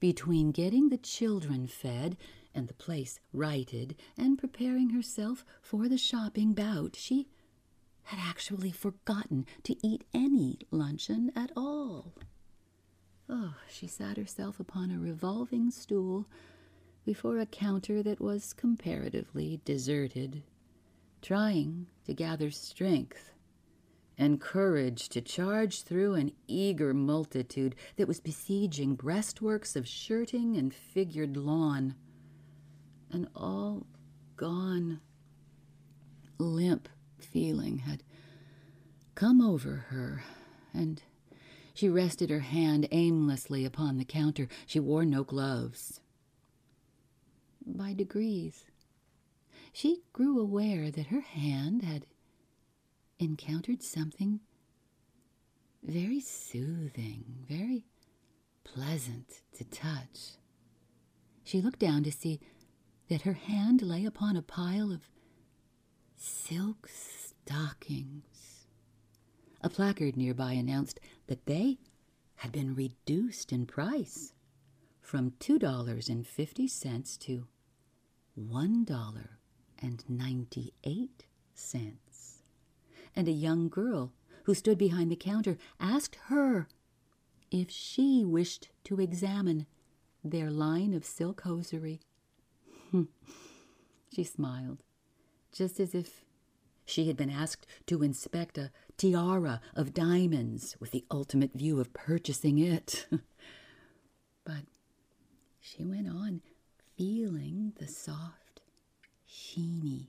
between 0.00 0.50
getting 0.50 0.88
the 0.88 0.98
children 0.98 1.66
fed 1.66 2.16
and 2.54 2.66
the 2.66 2.74
place 2.74 3.20
righted 3.32 3.94
and 4.16 4.38
preparing 4.38 4.90
herself 4.90 5.44
for 5.62 5.88
the 5.88 5.98
shopping 5.98 6.52
bout, 6.52 6.96
she 6.96 7.28
had 8.08 8.20
actually 8.26 8.70
forgotten 8.70 9.44
to 9.62 9.76
eat 9.86 10.02
any 10.14 10.58
luncheon 10.70 11.30
at 11.36 11.52
all. 11.54 12.14
Oh, 13.28 13.54
she 13.68 13.86
sat 13.86 14.16
herself 14.16 14.58
upon 14.58 14.90
a 14.90 14.98
revolving 14.98 15.70
stool 15.70 16.26
before 17.04 17.38
a 17.38 17.44
counter 17.44 18.02
that 18.02 18.18
was 18.18 18.54
comparatively 18.54 19.60
deserted, 19.66 20.42
trying 21.20 21.86
to 22.06 22.14
gather 22.14 22.50
strength 22.50 23.34
and 24.16 24.40
courage 24.40 25.10
to 25.10 25.20
charge 25.20 25.82
through 25.82 26.14
an 26.14 26.32
eager 26.46 26.94
multitude 26.94 27.74
that 27.96 28.08
was 28.08 28.20
besieging 28.20 28.96
breastworks 28.96 29.76
of 29.76 29.86
shirting 29.86 30.56
and 30.56 30.72
figured 30.72 31.36
lawn. 31.36 31.94
An 33.10 33.28
all 33.36 33.86
gone, 34.36 35.02
limp 36.38 36.88
feeling 37.24 37.78
had 37.78 38.02
come 39.14 39.40
over 39.40 39.86
her, 39.88 40.22
and 40.72 41.02
she 41.74 41.88
rested 41.88 42.30
her 42.30 42.40
hand 42.40 42.88
aimlessly 42.90 43.64
upon 43.64 43.98
the 43.98 44.04
counter. 44.04 44.48
She 44.66 44.80
wore 44.80 45.04
no 45.04 45.24
gloves. 45.24 46.00
By 47.64 47.92
degrees, 47.92 48.64
she 49.72 50.02
grew 50.12 50.40
aware 50.40 50.90
that 50.90 51.06
her 51.06 51.20
hand 51.20 51.82
had 51.82 52.06
encountered 53.18 53.82
something 53.82 54.40
very 55.82 56.20
soothing, 56.20 57.24
very 57.48 57.84
pleasant 58.64 59.42
to 59.56 59.64
touch. 59.64 60.36
She 61.44 61.60
looked 61.60 61.78
down 61.78 62.02
to 62.04 62.12
see 62.12 62.40
that 63.08 63.22
her 63.22 63.32
hand 63.32 63.82
lay 63.82 64.04
upon 64.04 64.36
a 64.36 64.42
pile 64.42 64.92
of 64.92 65.08
silk 66.18 66.88
stockings. 66.88 68.66
A 69.60 69.70
placard 69.70 70.16
nearby 70.16 70.52
announced 70.52 71.00
that 71.26 71.46
they 71.46 71.78
had 72.36 72.52
been 72.52 72.74
reduced 72.74 73.52
in 73.52 73.66
price 73.66 74.32
from 75.00 75.32
$2.50 75.40 77.18
to 77.20 77.48
$1.98 78.38 81.08
and 83.16 83.26
a 83.26 83.32
young 83.32 83.68
girl 83.68 84.12
who 84.44 84.54
stood 84.54 84.78
behind 84.78 85.10
the 85.10 85.16
counter 85.16 85.58
asked 85.80 86.16
her 86.26 86.68
if 87.50 87.68
she 87.70 88.24
wished 88.24 88.68
to 88.84 89.00
examine 89.00 89.66
their 90.22 90.50
line 90.50 90.94
of 90.94 91.04
silk 91.04 91.40
hosiery. 91.42 92.00
she 94.12 94.22
smiled, 94.24 94.82
just 95.58 95.80
as 95.80 95.92
if 95.92 96.22
she 96.86 97.08
had 97.08 97.16
been 97.16 97.28
asked 97.28 97.66
to 97.84 98.04
inspect 98.04 98.56
a 98.56 98.70
tiara 98.96 99.60
of 99.74 99.92
diamonds 99.92 100.76
with 100.78 100.92
the 100.92 101.04
ultimate 101.10 101.52
view 101.52 101.80
of 101.80 101.92
purchasing 101.92 102.60
it. 102.60 103.08
but 104.44 104.62
she 105.58 105.84
went 105.84 106.08
on 106.08 106.42
feeling 106.96 107.72
the 107.80 107.88
soft, 107.88 108.60
sheeny, 109.28 110.06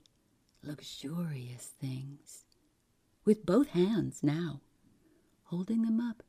luxurious 0.62 1.72
things 1.80 2.44
with 3.24 3.44
both 3.44 3.70
hands 3.70 4.20
now, 4.22 4.60
holding 5.46 5.82
them 5.82 6.00
up 6.00 6.22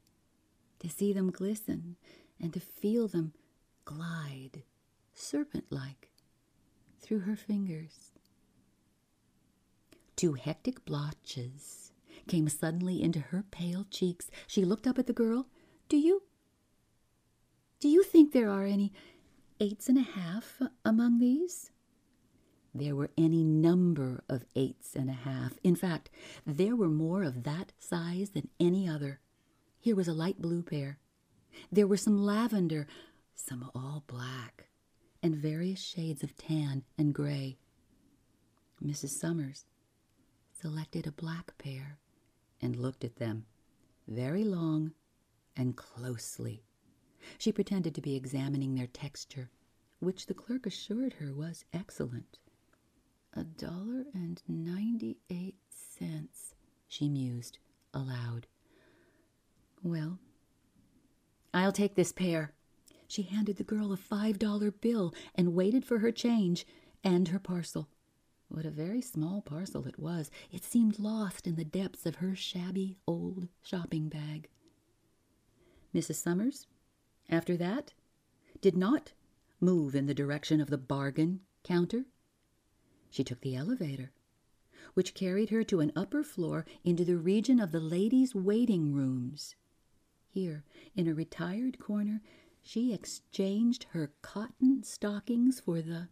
to 0.80 0.90
see 0.90 1.14
them 1.14 1.30
glisten 1.30 1.96
and 2.42 2.54
to 2.54 2.60
feel 2.60 3.08
them 3.08 3.34
glide, 3.86 4.64
serpent 5.14 5.66
like, 5.70 6.10
through 7.00 7.20
her 7.20 7.36
fingers. 7.36 8.11
Two 10.22 10.34
hectic 10.34 10.86
blotches 10.86 11.94
came 12.28 12.48
suddenly 12.48 13.02
into 13.02 13.20
her 13.20 13.44
pale 13.50 13.88
cheeks. 13.90 14.30
She 14.46 14.64
looked 14.64 14.86
up 14.86 15.00
at 15.00 15.08
the 15.08 15.14
girl. 15.14 15.48
Do 15.90 15.98
you. 15.98 16.22
Do 17.80 17.90
you 17.90 18.04
think 18.04 18.32
there 18.32 18.52
are 18.52 18.64
any 18.64 18.94
eights 19.60 19.90
and 19.90 19.98
a 19.98 20.02
half 20.04 20.62
among 20.86 21.18
these? 21.18 21.72
There 22.72 22.96
were 22.96 23.10
any 23.18 23.44
number 23.44 24.24
of 24.30 24.46
eights 24.56 24.96
and 24.96 25.10
a 25.10 25.14
half. 25.14 25.54
In 25.64 25.76
fact, 25.76 26.12
there 26.46 26.76
were 26.76 26.88
more 26.88 27.24
of 27.24 27.42
that 27.42 27.72
size 27.80 28.30
than 28.30 28.50
any 28.60 28.88
other. 28.88 29.22
Here 29.80 29.96
was 29.96 30.08
a 30.08 30.14
light 30.14 30.40
blue 30.40 30.62
pair. 30.62 31.00
There 31.72 31.88
were 31.88 31.98
some 31.98 32.22
lavender, 32.24 32.86
some 33.34 33.72
all 33.74 34.04
black, 34.06 34.68
and 35.24 35.34
various 35.36 35.82
shades 35.82 36.22
of 36.22 36.38
tan 36.38 36.84
and 36.96 37.12
gray. 37.12 37.58
Mrs. 38.86 39.10
Summers 39.10 39.66
selected 40.62 41.08
a 41.08 41.12
black 41.12 41.58
pair 41.58 41.98
and 42.62 42.76
looked 42.76 43.04
at 43.04 43.16
them 43.16 43.46
very 44.08 44.44
long 44.44 44.92
and 45.56 45.76
closely. 45.76 46.64
She 47.38 47.52
pretended 47.52 47.96
to 47.96 48.02
be 48.02 48.16
examining 48.16 48.76
their 48.76 48.88
texture, 48.88 49.50
which 50.00 50.28
the 50.28 50.34
clerk 50.34 50.66
assured 50.66 51.14
her 51.14 51.34
was 51.34 51.66
excellent. 51.74 52.38
A 53.34 53.44
dollar 53.44 54.06
and 54.14 54.42
ninety-eight 54.48 55.56
cents, 55.70 56.54
she 56.88 57.10
mused 57.10 57.58
aloud. 57.94 58.46
Well, 59.84 60.20
I'll 61.54 61.72
take 61.72 61.96
this 61.96 62.12
pair. 62.12 62.54
She 63.08 63.24
handed 63.24 63.58
the 63.58 63.64
girl 63.64 63.92
a 63.92 63.98
five 63.98 64.38
dollar 64.38 64.72
bill 64.72 65.14
and 65.34 65.56
waited 65.56 65.86
for 65.86 66.00
her 66.00 66.12
change 66.12 66.68
and 67.04 67.30
her 67.30 67.40
parcel. 67.40 67.90
What 68.52 68.66
a 68.66 68.70
very 68.70 69.02
small 69.02 69.42
parcel 69.42 69.88
it 69.88 69.98
was. 69.98 70.30
It 70.52 70.66
seemed 70.66 71.00
lost 71.00 71.48
in 71.48 71.56
the 71.56 71.64
depths 71.64 72.06
of 72.06 72.16
her 72.16 72.36
shabby 72.36 72.98
old 73.08 73.48
shopping 73.62 74.10
bag. 74.10 74.50
Mrs. 75.96 76.16
Summers, 76.16 76.68
after 77.30 77.56
that, 77.56 77.94
did 78.60 78.76
not 78.76 79.14
move 79.62 79.96
in 79.96 80.06
the 80.06 80.14
direction 80.14 80.60
of 80.60 80.70
the 80.70 80.78
bargain 80.78 81.40
counter 81.64 82.04
she 83.10 83.24
took 83.24 83.40
the 83.40 83.56
elevator, 83.56 84.12
which 84.96 85.14
carried 85.14 85.50
her 85.50 85.64
to 85.64 85.80
an 85.80 85.94
upper 85.96 86.22
floor 86.22 86.66
into 86.84 87.06
the 87.06 87.18
region 87.18 87.58
of 87.58 87.72
the 87.72 87.80
ladies' 87.80 88.36
waiting 88.36 88.92
rooms. 88.94 89.56
Here, 90.28 90.66
in 90.94 91.08
a 91.08 91.14
retired 91.14 91.80
corner, 91.80 92.22
she 92.62 92.94
exchanged 92.94 93.86
her 93.92 94.12
cotton 94.22 94.84
stockings 94.84 95.62
for 95.62 95.82
the 95.82 96.10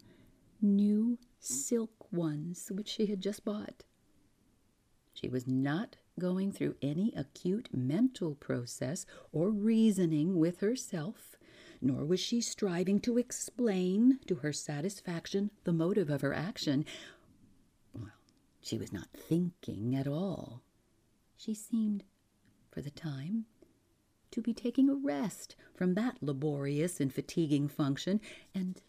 new 0.61 1.17
silk 1.39 1.98
ones 2.11 2.71
which 2.73 2.87
she 2.87 3.07
had 3.07 3.21
just 3.21 3.43
bought. 3.45 3.83
She 5.13 5.27
was 5.27 5.47
not 5.47 5.97
going 6.19 6.51
through 6.51 6.75
any 6.81 7.13
acute 7.15 7.69
mental 7.73 8.35
process 8.35 9.05
or 9.31 9.49
reasoning 9.49 10.37
with 10.37 10.59
herself 10.59 11.37
nor 11.81 12.05
was 12.05 12.19
she 12.19 12.41
striving 12.41 12.99
to 12.99 13.17
explain 13.17 14.19
to 14.27 14.35
her 14.35 14.53
satisfaction 14.53 15.51
the 15.63 15.73
motive 15.73 16.09
of 16.09 16.21
her 16.21 16.33
action. 16.33 16.85
Well, 17.93 18.11
she 18.61 18.77
was 18.77 18.91
not 18.91 19.07
thinking 19.13 19.95
at 19.95 20.07
all. 20.07 20.61
She 21.37 21.53
seemed, 21.53 22.03
for 22.71 22.81
the 22.81 22.91
time, 22.91 23.45
to 24.31 24.41
be 24.41 24.53
taking 24.53 24.89
a 24.89 24.95
rest 24.95 25.55
from 25.73 25.93
that 25.93 26.17
laborious 26.21 26.99
and 26.99 27.13
fatiguing 27.13 27.69
function, 27.69 28.19
and 28.53 28.81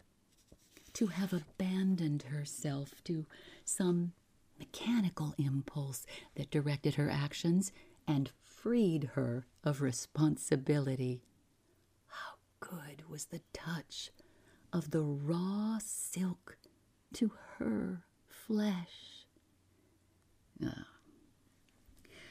to 0.93 1.07
have 1.07 1.33
abandoned 1.33 2.23
herself 2.23 3.03
to 3.05 3.25
some 3.65 4.13
mechanical 4.59 5.33
impulse 5.37 6.05
that 6.35 6.51
directed 6.51 6.95
her 6.95 7.09
actions 7.09 7.71
and 8.07 8.31
freed 8.43 9.11
her 9.15 9.45
of 9.63 9.81
responsibility 9.81 11.21
How 12.07 12.35
good 12.59 13.09
was 13.09 13.25
the 13.25 13.41
touch 13.53 14.11
of 14.73 14.91
the 14.91 15.01
raw 15.01 15.79
silk 15.81 16.57
to 17.13 17.31
her 17.57 18.03
flesh. 18.27 19.25
Ah. 20.63 20.87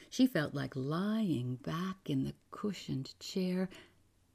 She 0.09 0.27
felt 0.27 0.55
like 0.55 0.75
lying 0.75 1.57
back 1.57 2.09
in 2.09 2.25
the 2.25 2.35
cushioned 2.51 3.19
chair 3.21 3.69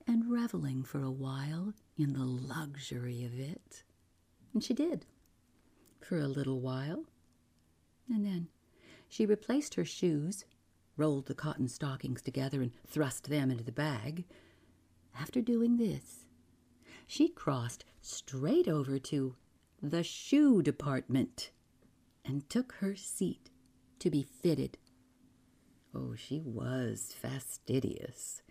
and 0.07 0.32
reveling 0.32 0.84
for 0.84 1.01
a 1.03 1.11
while 1.11 1.73
in 1.97 2.13
the 2.13 2.26
luxury 2.26 3.23
of 3.26 3.39
it. 3.39 3.84
And 4.56 4.64
she 4.64 4.74
did, 4.74 5.06
for 6.01 6.18
a 6.18 6.28
little 6.28 6.60
while. 6.60 7.06
And 8.10 8.26
then 8.26 8.47
she 9.08 9.28
replaced 9.28 9.76
her 9.76 9.86
shoes, 9.86 10.45
rolled 10.97 11.28
the 11.28 11.36
cotton 11.36 11.68
stockings 11.68 12.24
together, 12.24 12.62
and 12.64 12.72
thrust 12.88 13.30
them 13.30 13.51
into 13.51 13.64
the 13.64 13.72
bag 13.72 14.26
after 15.20 15.41
doing 15.41 15.78
this, 15.78 16.26
she 17.08 17.30
crossed 17.30 17.86
straight 18.01 18.68
over 18.68 18.99
to 18.99 19.36
the 19.82 20.03
shoe 20.03 20.62
department 20.62 21.51
and 22.24 22.49
took 22.49 22.74
her 22.80 22.95
seat 22.95 23.49
to 23.99 24.10
be 24.10 24.24
fitted. 24.24 24.78
Oh, 25.93 26.16
she 26.16 26.41
was 26.41 27.14
fastidious. 27.18 28.41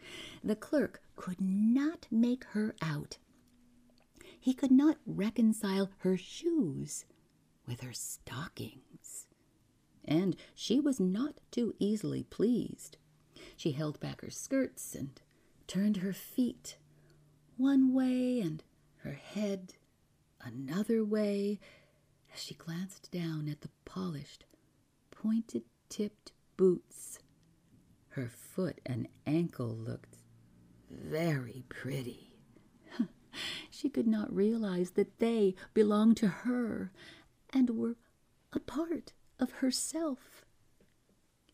The 0.42 0.56
clerk 0.56 1.02
could 1.16 1.40
not 1.40 2.06
make 2.10 2.44
her 2.44 2.74
out. 2.80 3.18
He 4.44 4.52
could 4.52 4.70
not 4.70 4.98
reconcile 5.06 5.88
her 6.00 6.18
shoes 6.18 7.06
with 7.66 7.80
her 7.80 7.94
stockings. 7.94 9.26
And 10.04 10.36
she 10.54 10.78
was 10.78 11.00
not 11.00 11.40
too 11.50 11.74
easily 11.78 12.24
pleased. 12.24 12.98
She 13.56 13.72
held 13.72 13.98
back 14.00 14.20
her 14.20 14.28
skirts 14.28 14.94
and 14.94 15.18
turned 15.66 15.96
her 15.96 16.12
feet 16.12 16.76
one 17.56 17.94
way 17.94 18.38
and 18.38 18.62
her 18.96 19.14
head 19.14 19.76
another 20.42 21.02
way 21.02 21.58
as 22.34 22.42
she 22.42 22.52
glanced 22.52 23.10
down 23.10 23.48
at 23.48 23.62
the 23.62 23.70
polished, 23.86 24.44
pointed 25.10 25.62
tipped 25.88 26.32
boots. 26.58 27.18
Her 28.08 28.28
foot 28.28 28.78
and 28.84 29.08
ankle 29.26 29.74
looked 29.74 30.18
very 30.90 31.64
pretty. 31.70 32.34
she 33.74 33.88
could 33.88 34.06
not 34.06 34.34
realize 34.34 34.92
that 34.92 35.18
they 35.18 35.54
belonged 35.74 36.16
to 36.18 36.28
her 36.28 36.92
and 37.50 37.70
were 37.70 37.96
a 38.52 38.60
part 38.60 39.12
of 39.38 39.52
herself. 39.52 40.44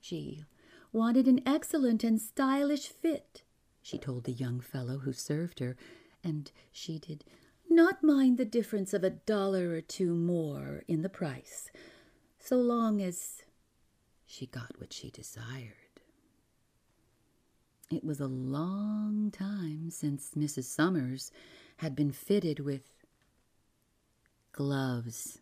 She 0.01 0.45
wanted 0.93 1.27
an 1.27 1.41
excellent 1.47 2.05
and 2.05 2.21
stylish 2.21 2.89
fit, 2.89 3.43
she 3.83 3.99
told 3.99 4.25
the 4.25 4.33
young 4.33 4.61
fellow 4.61 4.99
who 4.99 5.13
served 5.13 5.61
her, 5.61 5.77
and 6.23 6.51
she 6.71 6.99
did 6.99 7.25
not 7.69 8.03
mind 8.03 8.37
the 8.37 8.45
difference 8.45 8.93
of 8.93 9.05
a 9.05 9.11
dollar 9.11 9.71
or 9.71 9.81
two 9.81 10.15
more 10.15 10.83
in 10.89 11.03
the 11.03 11.09
price, 11.09 11.71
so 12.39 12.57
long 12.57 13.01
as 13.01 13.43
she 14.27 14.47
got 14.47 14.79
what 14.79 14.93
she 14.93 15.11
desired. 15.11 15.75
It 17.91 18.05
was 18.05 18.21
a 18.21 18.27
long 18.27 19.31
time 19.33 19.91
since 19.91 20.33
Mrs. 20.37 20.65
Summers 20.65 21.33
had 21.81 21.97
been 21.97 22.13
fitted 22.13 22.61
with 22.61 22.83
gloves. 24.53 25.39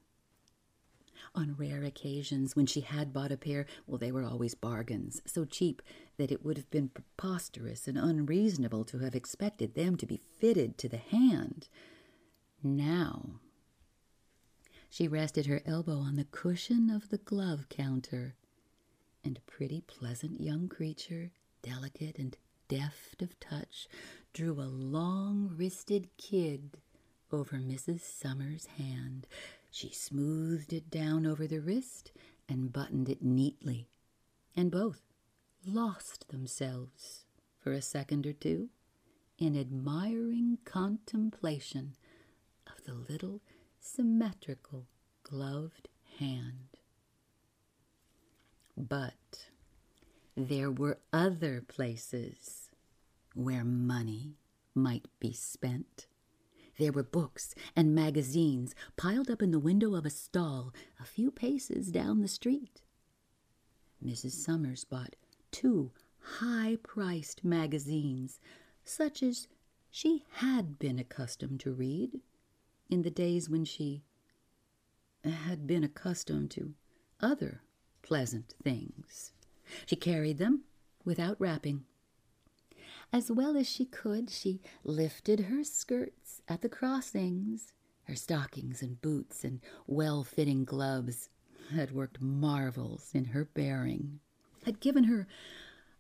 On 1.35 1.57
rare 1.59 1.83
occasions, 1.83 2.55
when 2.55 2.65
she 2.65 2.81
had 2.81 3.13
bought 3.13 3.33
a 3.33 3.37
pair, 3.37 3.67
well, 3.89 3.99
they 3.99 4.13
were 4.13 4.23
always 4.23 4.55
bargains, 4.55 5.21
so 5.27 5.45
cheap 5.45 5.83
that 6.17 6.31
it 6.31 6.45
would 6.45 6.57
have 6.57 6.71
been 6.71 6.91
preposterous 6.91 7.89
and 7.89 7.99
unreasonable 7.99 8.85
to 8.85 9.01
have 9.01 9.17
expected 9.17 9.75
them 9.75 9.97
to 9.97 10.07
be 10.07 10.21
fitted 10.39 10.79
to 10.79 10.89
the 10.89 10.99
hand. 10.99 11.67
Now, 12.63 13.41
she 14.89 15.09
rested 15.09 15.47
her 15.47 15.61
elbow 15.67 15.99
on 15.99 16.15
the 16.15 16.25
cushion 16.25 16.89
of 16.89 17.09
the 17.09 17.19
glove 17.19 17.69
counter, 17.69 18.37
and 19.25 19.37
a 19.37 19.51
pretty, 19.51 19.81
pleasant 19.81 20.41
young 20.41 20.69
creature, 20.69 21.33
delicate 21.63 22.17
and 22.17 22.37
deft 22.69 23.23
of 23.23 23.41
touch, 23.41 23.89
drew 24.33 24.61
a 24.61 24.71
long 24.71 25.53
wristed 25.57 26.09
kid 26.17 26.77
over 27.33 27.57
Mrs. 27.57 28.01
Summers' 28.01 28.67
hand. 28.67 29.27
She 29.71 29.91
smoothed 29.91 30.73
it 30.73 30.91
down 30.91 31.27
over 31.27 31.47
the 31.47 31.61
wrist 31.61 32.13
and 32.49 32.73
buttoned 32.73 33.09
it 33.09 33.23
neatly, 33.23 33.89
and 34.57 34.71
both 34.71 35.03
lost 35.67 36.29
themselves 36.29 37.25
for 37.59 37.73
a 37.73 37.83
second 37.83 38.27
or 38.27 38.33
two 38.33 38.71
in 39.39 39.57
admiring 39.57 40.59
contemplation 40.65 41.95
of 42.67 42.85
the 42.85 42.95
little 42.95 43.41
symmetrical 43.81 44.87
gloved 45.23 45.89
hand. 46.19 46.79
But 48.77 49.49
there 50.37 50.71
were 50.71 50.99
other 51.13 51.61
places 51.61 52.68
where 53.39 53.65
money 53.65 54.35
might 54.75 55.07
be 55.21 55.33
spent. 55.33 56.09
There 56.77 56.93
were 56.93 57.05
books 57.05 57.55
and 57.77 57.95
magazines 57.95 58.75
piled 58.97 59.31
up 59.31 59.43
in 59.43 59.53
the 59.53 59.59
window 59.61 59.95
of 59.95 60.05
a 60.05 60.11
stall 60.11 60.75
a 61.01 61.05
few 61.05 61.31
paces 61.31 61.93
down 61.93 62.21
the 62.21 62.29
street. 62.29 62.83
Mrs. 64.05 64.33
Summers 64.33 64.85
bought 64.85 65.15
two 65.53 65.93
high 66.19 66.79
priced 66.83 67.45
magazines, 67.45 68.41
such 68.85 69.23
as 69.23 69.47
she 69.91 70.25
had 70.33 70.79
been 70.79 70.99
accustomed 70.99 71.61
to 71.61 71.73
read 71.73 72.21
in 72.91 73.03
the 73.03 73.11
days 73.11 73.49
when 73.49 73.65
she 73.65 74.03
had 75.25 75.67
been 75.67 75.85
accustomed 75.85 76.51
to 76.53 76.75
other 77.21 77.63
pleasant 78.03 78.55
things. 78.63 79.33
She 79.87 79.97
carried 79.97 80.39
them 80.39 80.65
without 81.05 81.41
wrapping. 81.41 81.85
As 83.13 83.31
well 83.31 83.57
as 83.57 83.69
she 83.69 83.85
could, 83.85 84.31
she 84.31 84.61
lifted 84.85 85.41
her 85.41 85.65
skirts 85.65 86.43
at 86.47 86.61
the 86.61 86.69
crossings. 86.69 87.73
Her 88.05 88.15
stockings 88.15 88.83
and 88.83 89.01
boots 89.01 89.45
and 89.45 89.61
well 89.87 90.25
fitting 90.25 90.65
gloves 90.65 91.29
had 91.71 91.93
worked 91.93 92.21
marvels 92.21 93.11
in 93.15 93.27
her 93.27 93.45
bearing, 93.45 94.21
had 94.65 94.81
given 94.81 95.05
her 95.05 95.27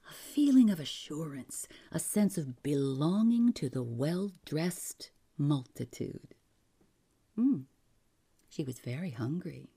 a 0.08 0.12
feeling 0.12 0.70
of 0.70 0.80
assurance, 0.80 1.68
a 1.92 1.98
sense 1.98 2.38
of 2.38 2.62
belonging 2.62 3.52
to 3.54 3.68
the 3.68 3.82
well 3.82 4.32
dressed 4.44 5.10
multitude. 5.36 6.34
Mm. 7.38 7.64
She 8.48 8.64
was 8.64 8.78
very 8.80 9.10
hungry. 9.10 9.70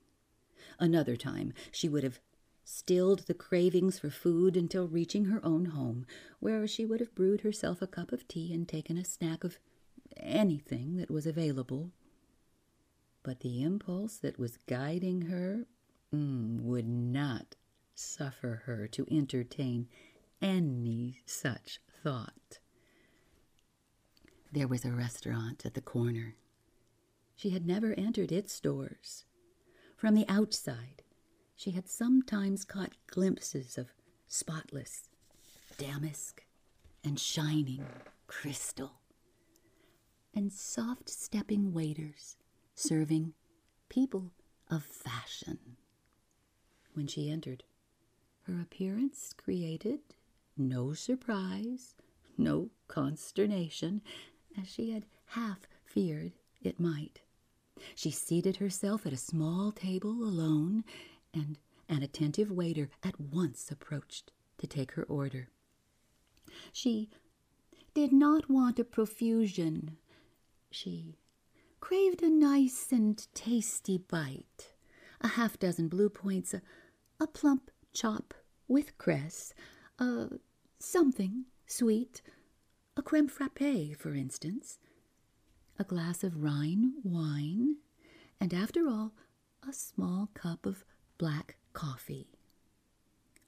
Another 0.78 1.16
time 1.16 1.52
she 1.70 1.88
would 1.88 2.02
have 2.02 2.20
stilled 2.64 3.20
the 3.20 3.34
cravings 3.34 3.98
for 3.98 4.10
food 4.10 4.56
until 4.56 4.88
reaching 4.88 5.26
her 5.26 5.44
own 5.44 5.66
home, 5.66 6.06
where 6.40 6.66
she 6.66 6.84
would 6.84 7.00
have 7.00 7.14
brewed 7.14 7.42
herself 7.42 7.82
a 7.82 7.86
cup 7.86 8.12
of 8.12 8.26
tea 8.28 8.52
and 8.52 8.68
taken 8.68 8.96
a 8.98 9.04
snack 9.04 9.44
of 9.44 9.58
anything 10.16 10.96
that 10.96 11.10
was 11.10 11.26
available. 11.26 11.92
But 13.22 13.40
the 13.40 13.62
impulse 13.62 14.16
that 14.18 14.38
was 14.38 14.58
guiding 14.66 15.22
her 15.22 15.66
mm, 16.14 16.60
would 16.60 16.88
not 16.88 17.56
suffer 17.94 18.62
her 18.66 18.88
to 18.88 19.06
entertain 19.10 19.88
any 20.40 21.20
such 21.26 21.80
thought. 22.02 22.58
There 24.50 24.68
was 24.68 24.84
a 24.84 24.92
restaurant 24.92 25.64
at 25.64 25.74
the 25.74 25.80
corner 25.80 26.36
she 27.42 27.50
had 27.50 27.66
never 27.66 27.92
entered 27.94 28.30
its 28.30 28.60
doors. 28.60 29.24
From 29.96 30.14
the 30.14 30.28
outside, 30.28 31.02
she 31.62 31.70
had 31.70 31.88
sometimes 31.88 32.64
caught 32.64 32.96
glimpses 33.06 33.78
of 33.78 33.92
spotless 34.26 35.08
damask 35.78 36.42
and 37.04 37.20
shining 37.20 37.86
crystal, 38.26 38.94
and 40.34 40.52
soft 40.52 41.08
stepping 41.08 41.72
waiters 41.72 42.36
serving 42.74 43.32
people 43.88 44.32
of 44.68 44.82
fashion. 44.82 45.76
When 46.94 47.06
she 47.06 47.30
entered, 47.30 47.62
her 48.48 48.60
appearance 48.60 49.32
created 49.32 50.00
no 50.56 50.94
surprise, 50.94 51.94
no 52.36 52.70
consternation, 52.88 54.02
as 54.60 54.66
she 54.66 54.90
had 54.90 55.06
half 55.26 55.60
feared 55.84 56.32
it 56.60 56.80
might. 56.80 57.20
She 57.94 58.10
seated 58.10 58.56
herself 58.56 59.06
at 59.06 59.12
a 59.12 59.16
small 59.16 59.70
table 59.70 60.10
alone, 60.10 60.82
and 61.34 61.58
an 61.88 62.02
attentive 62.02 62.50
waiter 62.50 62.90
at 63.02 63.20
once 63.20 63.70
approached 63.70 64.32
to 64.58 64.66
take 64.66 64.92
her 64.92 65.04
order. 65.04 65.48
She 66.72 67.10
did 67.94 68.12
not 68.12 68.48
want 68.50 68.78
a 68.78 68.84
profusion. 68.84 69.96
She 70.70 71.16
craved 71.80 72.22
a 72.22 72.30
nice 72.30 72.92
and 72.92 73.26
tasty 73.34 73.98
bite, 73.98 74.74
a 75.20 75.28
half 75.28 75.58
dozen 75.58 75.88
blue 75.88 76.08
points, 76.08 76.54
a, 76.54 76.62
a 77.20 77.26
plump 77.26 77.70
chop 77.92 78.34
with 78.68 78.96
cress, 78.98 79.52
a 79.98 80.28
something 80.78 81.44
sweet, 81.66 82.22
a 82.96 83.02
creme 83.02 83.28
frappe, 83.28 83.96
for 83.96 84.14
instance 84.14 84.78
a 85.78 85.84
glass 85.84 86.22
of 86.22 86.42
Rhine 86.42 86.94
wine, 87.02 87.76
and 88.40 88.52
after 88.52 88.88
all, 88.88 89.12
a 89.66 89.72
small 89.72 90.28
cup 90.34 90.66
of 90.66 90.84
black 91.22 91.54
coffee. 91.72 92.26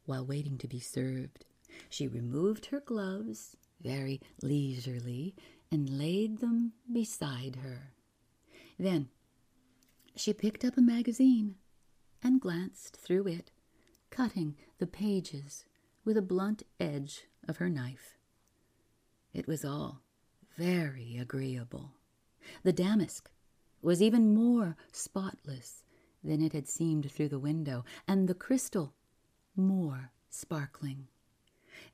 While 0.07 0.25
waiting 0.25 0.59
to 0.59 0.69
be 0.69 0.79
served, 0.79 1.45
she 1.91 2.07
removed 2.07 2.67
her 2.67 2.79
gloves 2.79 3.57
very 3.83 4.21
leisurely 4.41 5.35
and 5.73 5.99
laid 5.99 6.39
them 6.39 6.75
beside 6.93 7.57
her. 7.65 7.95
Then 8.79 9.09
she 10.15 10.33
picked 10.33 10.65
up 10.65 10.79
a 10.79 10.81
magazine 10.81 11.57
and 12.23 12.41
glanced 12.41 12.97
through 12.97 13.27
it, 13.27 13.51
cutting 14.09 14.55
the 14.79 14.87
pages 14.87 15.65
with 16.05 16.17
a 16.17 16.23
blunt 16.23 16.63
edge 16.79 17.25
of 17.49 17.57
her 17.57 17.69
knife. 17.69 18.19
It 19.33 19.49
was 19.49 19.65
all 19.65 20.03
very 20.57 21.17
agreeable. 21.21 21.91
The 22.63 22.73
damask 22.73 23.29
was 23.83 24.01
even 24.01 24.33
more 24.33 24.77
spotless 24.93 25.84
than 26.25 26.43
it 26.43 26.53
had 26.53 26.67
seemed 26.67 27.11
through 27.11 27.29
the 27.29 27.39
window, 27.39 27.85
and 28.09 28.27
the 28.27 28.35
crystal 28.35 28.95
more 29.55 30.11
sparkling. 30.31 31.07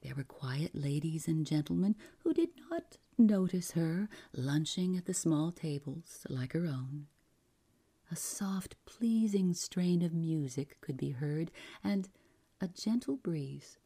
There 0.02 0.14
were 0.14 0.24
quiet 0.24 0.74
ladies 0.74 1.28
and 1.28 1.46
gentlemen 1.46 1.96
who 2.20 2.32
did 2.32 2.50
not 2.70 2.96
notice 3.18 3.72
her 3.72 4.08
lunching 4.32 4.96
at 4.96 5.04
the 5.04 5.14
small 5.14 5.52
tables 5.52 6.26
like 6.28 6.52
her 6.52 6.66
own. 6.66 7.06
A 8.10 8.16
soft, 8.16 8.76
pleasing 8.86 9.52
strain 9.54 10.02
of 10.02 10.12
music 10.12 10.80
could 10.80 10.96
be 10.96 11.10
heard, 11.10 11.50
and 11.84 12.08
a 12.60 12.68
gentle 12.68 13.16
breeze 13.16 13.78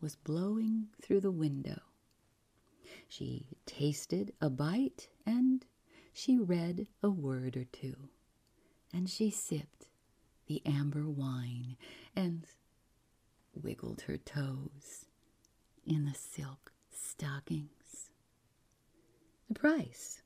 was 0.00 0.16
blowing 0.16 0.88
through 1.00 1.20
the 1.20 1.30
window. 1.30 1.80
She 3.08 3.46
tasted 3.66 4.32
a 4.40 4.50
bite, 4.50 5.08
and 5.26 5.64
she 6.12 6.38
read 6.38 6.88
a 7.02 7.10
word 7.10 7.56
or 7.56 7.64
two, 7.64 8.08
and 8.92 9.08
she 9.08 9.30
sipped 9.30 9.87
the 10.48 10.62
amber 10.66 11.08
wine 11.08 11.76
and 12.16 12.46
wiggled 13.54 14.02
her 14.02 14.16
toes 14.16 15.04
in 15.86 16.06
the 16.06 16.14
silk 16.14 16.72
stockings. 16.90 18.10
The 19.48 19.54
price. 19.54 20.22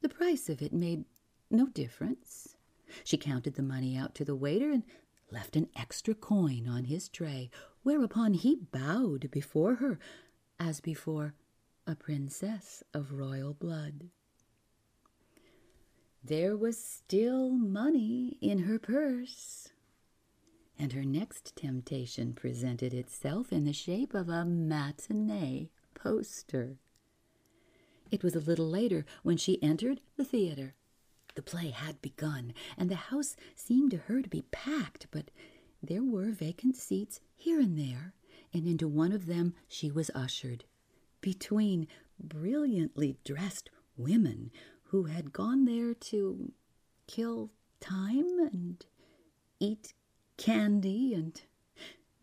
The 0.00 0.08
price 0.08 0.48
of 0.48 0.62
it 0.62 0.72
made 0.72 1.04
no 1.50 1.66
difference. 1.66 2.56
She 3.04 3.16
counted 3.16 3.54
the 3.54 3.62
money 3.62 3.96
out 3.96 4.14
to 4.16 4.24
the 4.24 4.36
waiter 4.36 4.70
and 4.70 4.84
left 5.30 5.56
an 5.56 5.68
extra 5.76 6.14
coin 6.14 6.66
on 6.68 6.84
his 6.84 7.08
tray, 7.08 7.50
whereupon 7.82 8.34
he 8.34 8.54
bowed 8.54 9.30
before 9.30 9.76
her 9.76 9.98
as 10.58 10.80
before 10.80 11.34
a 11.86 11.94
princess 11.94 12.82
of 12.94 13.12
royal 13.12 13.52
blood. 13.52 14.10
There 16.22 16.56
was 16.56 16.82
still 16.82 17.50
money 17.50 18.36
in 18.40 18.60
her 18.60 18.78
purse, 18.78 19.72
and 20.78 20.92
her 20.92 21.04
next 21.04 21.56
temptation 21.56 22.34
presented 22.34 22.92
itself 22.92 23.52
in 23.52 23.64
the 23.64 23.72
shape 23.72 24.14
of 24.14 24.28
a 24.28 24.44
matinee 24.44 25.70
poster. 25.94 26.78
It 28.10 28.22
was 28.22 28.34
a 28.34 28.40
little 28.40 28.68
later 28.68 29.04
when 29.22 29.36
she 29.36 29.62
entered 29.62 30.00
the 30.16 30.24
theater. 30.24 30.74
The 31.34 31.42
play 31.42 31.70
had 31.70 32.02
begun, 32.02 32.52
and 32.76 32.90
the 32.90 32.96
house 32.96 33.36
seemed 33.54 33.92
to 33.92 33.98
her 33.98 34.20
to 34.20 34.28
be 34.28 34.42
packed, 34.50 35.06
but 35.10 35.30
there 35.82 36.02
were 36.02 36.30
vacant 36.30 36.76
seats 36.76 37.20
here 37.36 37.60
and 37.60 37.78
there, 37.78 38.12
and 38.52 38.66
into 38.66 38.88
one 38.88 39.12
of 39.12 39.26
them 39.26 39.54
she 39.68 39.90
was 39.90 40.10
ushered, 40.14 40.64
between 41.20 41.86
brilliantly 42.18 43.18
dressed 43.24 43.70
women 43.96 44.50
who 44.88 45.04
had 45.04 45.32
gone 45.32 45.64
there 45.64 45.94
to 45.94 46.52
kill 47.06 47.50
time 47.80 48.38
and 48.52 48.84
eat 49.60 49.92
candy 50.36 51.14
and 51.14 51.42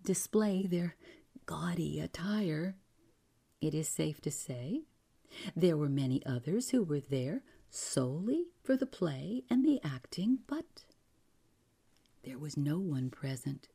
display 0.03 0.66
their 0.66 0.95
gaudy 1.45 1.99
attire. 1.99 2.76
It 3.61 3.74
is 3.74 3.88
safe 3.88 4.22
to 4.22 4.32
say 4.32 4.82
there 5.55 5.78
were 5.78 5.89
many 5.89 6.26
others 6.26 6.70
who 6.70 6.84
were 6.84 6.99
there 6.99 7.43
solely 7.70 8.45
for 8.63 8.76
the 8.76 8.86
play 8.86 9.43
and 9.49 9.66
the 9.66 9.80
acting, 9.84 10.39
but 10.47 10.86
there 12.24 12.39
was 12.39 12.57
no 12.57 12.80
one 12.80 13.09
present 13.09 13.68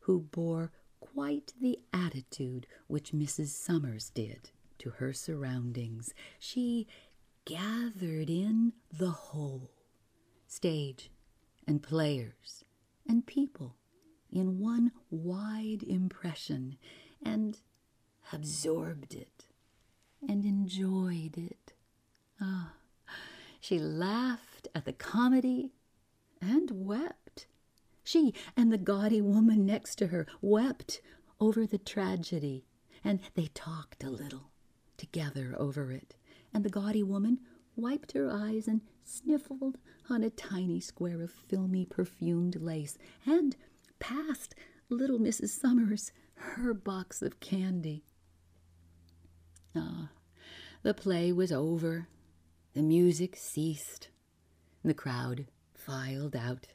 who 0.00 0.20
bore 0.20 0.72
quite 1.00 1.52
the 1.60 1.78
attitude 1.92 2.66
which 2.88 3.12
Mrs. 3.12 3.48
Summers 3.48 4.10
did 4.10 4.50
to 4.78 4.90
her 4.90 5.12
surroundings. 5.12 6.12
She 6.38 6.86
gathered 7.44 8.30
in 8.30 8.72
the 8.92 9.10
whole 9.10 9.70
stage 10.46 11.10
and 11.66 11.82
players 11.82 12.64
and 13.08 13.26
people 13.26 13.76
in 14.32 14.58
one 14.58 14.92
wide 15.10 15.82
impression 15.82 16.76
and 17.24 17.58
absorbed 18.32 19.14
it 19.14 19.46
and 20.26 20.44
enjoyed 20.44 21.36
it. 21.36 21.74
Ah, 22.40 22.72
she 23.60 23.78
laughed 23.78 24.68
at 24.74 24.84
the 24.84 24.92
comedy 24.92 25.72
and 26.40 26.70
wept. 26.72 27.46
She 28.02 28.34
and 28.56 28.72
the 28.72 28.78
gaudy 28.78 29.20
woman 29.20 29.64
next 29.64 29.96
to 29.96 30.08
her 30.08 30.26
wept 30.40 31.00
over 31.40 31.66
the 31.66 31.78
tragedy, 31.78 32.66
and 33.02 33.20
they 33.34 33.46
talked 33.54 34.04
a 34.04 34.10
little 34.10 34.50
together 34.96 35.54
over 35.58 35.90
it. 35.92 36.14
And 36.54 36.64
the 36.64 36.70
gaudy 36.70 37.02
woman 37.02 37.40
wiped 37.76 38.12
her 38.12 38.30
eyes 38.30 38.68
and 38.68 38.80
sniffled 39.04 39.76
on 40.08 40.22
a 40.22 40.30
tiny 40.30 40.80
square 40.80 41.20
of 41.20 41.32
filmy 41.32 41.84
perfumed 41.84 42.56
lace 42.60 42.96
and 43.26 43.56
passed 43.98 44.54
little 44.88 45.18
Mrs. 45.18 45.48
Summers 45.48 46.12
her 46.34 46.72
box 46.72 47.20
of 47.20 47.40
candy. 47.40 48.04
Ah, 49.74 50.10
the 50.82 50.94
play 50.94 51.32
was 51.32 51.50
over 51.50 52.08
the 52.74 52.82
music 52.82 53.36
ceased. 53.36 54.08
The 54.84 54.94
crowd 54.94 55.46
filed 55.74 56.36
out. 56.36 56.66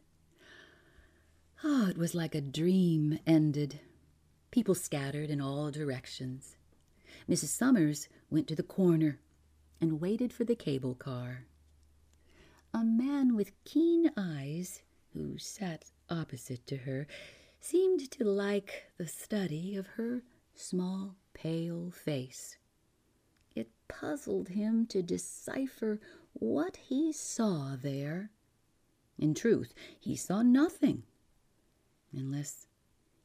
Ah, 1.61 1.85
oh, 1.85 1.89
it 1.89 1.97
was 1.97 2.15
like 2.15 2.33
a 2.35 2.41
dream 2.41 3.19
ended. 3.27 3.81
People 4.49 4.75
scattered 4.75 5.29
in 5.29 5.41
all 5.41 5.71
directions. 5.71 6.55
Mrs. 7.29 7.49
Summers 7.49 8.07
went 8.29 8.47
to 8.47 8.55
the 8.55 8.63
corner 8.63 9.19
and 9.81 10.01
waited 10.01 10.33
for 10.33 10.43
the 10.43 10.55
cable 10.55 10.95
car. 10.95 11.45
A 12.73 12.83
man 12.83 13.35
with 13.35 13.51
keen 13.65 14.11
eyes, 14.15 14.81
who 15.13 15.37
sat 15.37 15.85
opposite 16.09 16.65
to 16.67 16.77
her, 16.77 17.07
seemed 17.59 18.09
to 18.11 18.23
like 18.23 18.91
the 18.97 19.07
study 19.07 19.75
of 19.75 19.87
her 19.87 20.23
small, 20.53 21.15
pale 21.33 21.91
face 21.91 22.57
It 23.55 23.69
puzzled 23.87 24.49
him 24.49 24.85
to 24.87 25.01
decipher 25.01 25.99
what 26.33 26.77
he 26.77 27.11
saw 27.11 27.75
there. 27.75 28.31
In 29.17 29.33
truth, 29.33 29.73
he 29.99 30.15
saw 30.15 30.41
nothing, 30.41 31.03
unless 32.13 32.67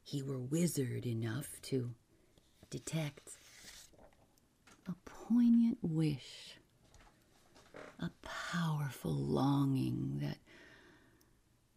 he 0.03 0.23
were 0.23 0.39
wizard 0.39 1.07
enough 1.07 1.61
to 1.63 1.95
detect 2.71 3.31
poignant 5.29 5.79
wish, 5.83 6.57
a 7.99 8.11
powerful 8.23 9.13
longing 9.13 10.19
that 10.21 10.39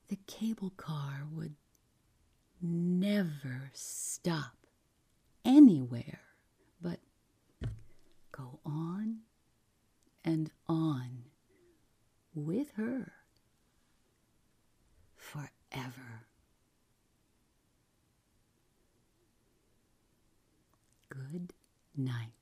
the 0.09 0.17
cable 0.27 0.71
car 0.71 1.25
would 1.31 1.55
never 2.61 3.69
stop 3.73 4.55
anywhere 5.45 6.19
but 6.81 6.99
go 8.31 8.59
on 8.65 9.19
and 10.25 10.51
on 10.67 11.23
with 12.33 12.71
her 12.75 13.13
forever. 15.15 16.25
Good 21.09 21.53
night. 21.95 22.36